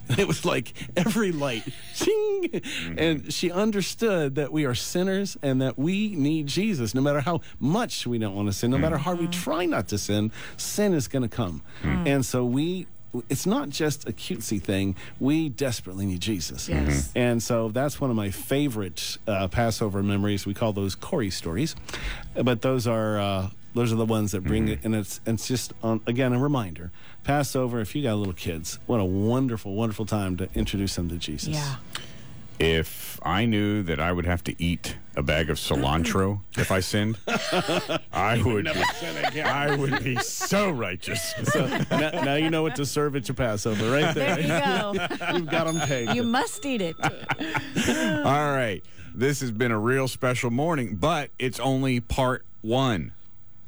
And 0.10 0.20
it 0.20 0.28
was 0.28 0.44
like 0.44 0.74
every 0.98 1.32
light, 1.32 1.64
ching, 1.96 2.50
mm-hmm. 2.52 3.00
and 3.00 3.34
she 3.34 3.50
understood 3.50 4.36
that 4.36 4.52
we 4.52 4.66
are 4.66 4.76
sinners 4.76 5.38
and 5.42 5.62
that 5.62 5.80
we 5.80 6.10
need 6.10 6.48
Jesus. 6.48 6.94
No 6.94 7.02
matter 7.02 7.22
how 7.22 7.40
much 7.58 8.06
we 8.06 8.18
don't 8.18 8.36
want 8.36 8.50
to 8.50 8.54
sin, 8.54 8.70
no 8.70 8.78
matter 8.78 8.98
mm. 8.98 9.02
how 9.02 9.16
we 9.16 9.28
mm. 9.28 9.32
try 9.32 9.66
not 9.66 9.88
to 9.88 9.98
sin, 9.98 10.34
sin 10.58 10.94
is 10.94 11.08
going 11.08 11.22
to 11.22 11.30
come. 11.30 11.62
Mm. 11.84 12.08
And 12.08 12.26
so 12.26 12.44
we, 12.44 12.86
it's 13.30 13.46
not 13.46 13.70
just 13.70 14.06
a 14.08 14.12
cutesy 14.12 14.62
thing. 14.62 14.98
We 15.22 15.48
desperately 15.48 16.06
need 16.06 16.20
Jesus. 16.20 16.68
Yes. 16.68 17.08
Mm-hmm. 17.08 17.18
And 17.18 17.42
so 17.42 17.70
that's 17.70 18.02
one 18.02 18.10
of 18.10 18.18
my 18.18 18.30
favorite 18.30 19.18
uh, 19.26 19.48
Passover 19.48 20.04
memories. 20.04 20.46
We 20.46 20.54
call 20.54 20.74
those 20.74 20.96
Corey 20.96 21.30
stories, 21.30 21.78
but 22.36 22.62
those 22.62 22.88
are 22.88 23.20
uh, 23.20 23.50
those 23.74 23.92
are 23.92 23.96
the 23.96 24.06
ones 24.06 24.32
that 24.32 24.44
bring 24.44 24.68
it. 24.68 24.80
And 24.84 24.96
it's 24.96 25.20
it's 25.26 25.48
just 25.48 25.74
um, 25.84 26.02
again 26.08 26.34
a 26.34 26.40
reminder. 26.40 26.92
Passover. 27.24 27.80
If 27.80 27.96
you 27.96 28.04
got 28.04 28.16
little 28.16 28.34
kids, 28.34 28.80
what 28.86 29.00
a 29.00 29.06
wonderful, 29.06 29.74
wonderful 29.74 30.06
time 30.06 30.38
to 30.38 30.50
introduce 30.54 30.96
them 30.96 31.10
to 31.10 31.18
Jesus. 31.18 31.50
Yeah. 31.50 31.76
If 32.60 33.20
I 33.24 33.46
knew 33.46 33.82
that 33.84 34.00
I 34.00 34.12
would 34.12 34.26
have 34.26 34.44
to 34.46 34.56
eat 34.62 34.98
a 35.16 35.24
bag 35.24 35.50
of 35.50 35.58
cilantro 35.58 36.42
if 36.58 36.72
I 36.72 36.82
sinned, 36.82 37.18
I 38.14 38.42
would. 38.44 38.66
Be, 38.66 39.42
I 39.42 39.76
would 39.76 40.04
be 40.04 40.16
so 40.18 40.70
righteous. 40.70 41.34
So 41.46 41.66
now, 41.92 42.12
now 42.24 42.36
you 42.36 42.50
know 42.50 42.62
what 42.62 42.76
to 42.76 42.86
serve 42.86 43.16
at 43.16 43.28
your 43.28 43.36
Passover, 43.36 43.92
right 43.92 44.14
There 44.14 44.36
There 44.36 44.42
you 44.42 44.48
go. 44.48 44.94
You've 45.34 45.50
got 45.50 45.66
them 45.66 45.80
pegged. 45.80 46.14
you 46.16 46.24
must 46.24 46.66
eat 46.66 46.82
it. 46.82 46.96
All 47.02 48.54
right. 48.54 48.82
This 49.16 49.42
has 49.42 49.52
been 49.52 49.72
a 49.72 49.80
real 49.80 50.08
special 50.08 50.50
morning, 50.52 50.96
but 50.96 51.32
it's 51.38 51.60
only 51.60 52.00
part 52.00 52.46
one. 52.62 53.14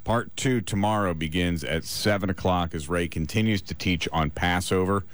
Part 0.06 0.36
two 0.36 0.60
tomorrow 0.60 1.14
begins 1.14 1.64
at 1.64 1.82
7 1.82 2.30
o'clock 2.30 2.76
as 2.76 2.88
Ray 2.88 3.08
continues 3.08 3.60
to 3.62 3.74
teach 3.74 4.08
on 4.12 4.30
Passover. 4.30 5.04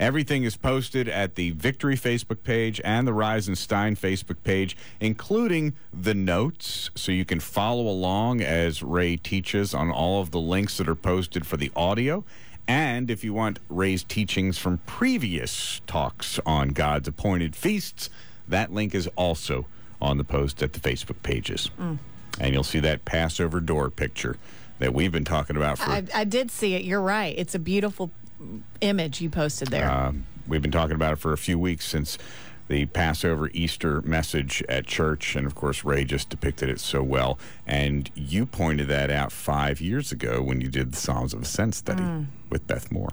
Everything 0.00 0.42
is 0.44 0.56
posted 0.56 1.06
at 1.06 1.34
the 1.34 1.50
Victory 1.50 1.96
Facebook 1.96 2.42
page 2.44 2.80
and 2.82 3.06
the 3.06 3.12
Rise 3.12 3.46
and 3.46 3.58
Stein 3.58 3.94
Facebook 3.94 4.42
page, 4.44 4.74
including 5.00 5.74
the 5.92 6.14
notes, 6.14 6.88
so 6.94 7.12
you 7.12 7.26
can 7.26 7.40
follow 7.40 7.86
along 7.86 8.40
as 8.40 8.82
Ray 8.82 9.18
teaches 9.18 9.74
on 9.74 9.90
all 9.90 10.22
of 10.22 10.30
the 10.30 10.40
links 10.40 10.78
that 10.78 10.88
are 10.88 10.94
posted 10.94 11.46
for 11.46 11.58
the 11.58 11.70
audio. 11.76 12.24
And 12.66 13.10
if 13.10 13.22
you 13.22 13.34
want 13.34 13.58
Ray's 13.68 14.02
teachings 14.02 14.56
from 14.56 14.78
previous 14.86 15.82
talks 15.86 16.40
on 16.46 16.70
God's 16.70 17.06
appointed 17.06 17.54
feasts, 17.54 18.08
that 18.48 18.72
link 18.72 18.94
is 18.94 19.08
also 19.08 19.66
on 20.00 20.16
the 20.16 20.24
post 20.24 20.62
at 20.62 20.72
the 20.72 20.80
Facebook 20.80 21.22
pages. 21.22 21.70
Mm. 21.78 21.98
And 22.40 22.54
you'll 22.54 22.64
see 22.64 22.80
that 22.80 23.04
Passover 23.04 23.60
door 23.60 23.90
picture 23.90 24.36
that 24.78 24.94
we've 24.94 25.12
been 25.12 25.24
talking 25.24 25.56
about 25.56 25.78
for 25.78 25.90
I, 25.90 26.04
I 26.14 26.24
did 26.24 26.50
see 26.50 26.74
it. 26.74 26.84
You're 26.84 27.00
right. 27.00 27.34
It's 27.36 27.54
a 27.54 27.58
beautiful 27.58 28.10
image 28.80 29.20
you 29.20 29.30
posted 29.30 29.68
there. 29.68 29.90
Um, 29.90 30.26
we've 30.46 30.62
been 30.62 30.70
talking 30.70 30.94
about 30.94 31.12
it 31.14 31.16
for 31.16 31.32
a 31.32 31.38
few 31.38 31.58
weeks 31.58 31.84
since 31.86 32.16
the 32.68 32.84
Passover 32.86 33.50
Easter 33.52 34.02
message 34.02 34.62
at 34.68 34.86
church. 34.86 35.34
And 35.34 35.46
of 35.46 35.54
course, 35.54 35.84
Ray 35.84 36.04
just 36.04 36.28
depicted 36.28 36.68
it 36.68 36.80
so 36.80 37.02
well. 37.02 37.38
And 37.66 38.10
you 38.14 38.46
pointed 38.46 38.88
that 38.88 39.10
out 39.10 39.32
five 39.32 39.80
years 39.80 40.12
ago 40.12 40.42
when 40.42 40.60
you 40.60 40.68
did 40.68 40.92
the 40.92 40.96
Psalms 40.96 41.32
of 41.34 41.42
Ascent 41.42 41.74
study 41.74 42.26
with 42.50 42.66
Beth 42.66 42.92
Moore. 42.92 43.10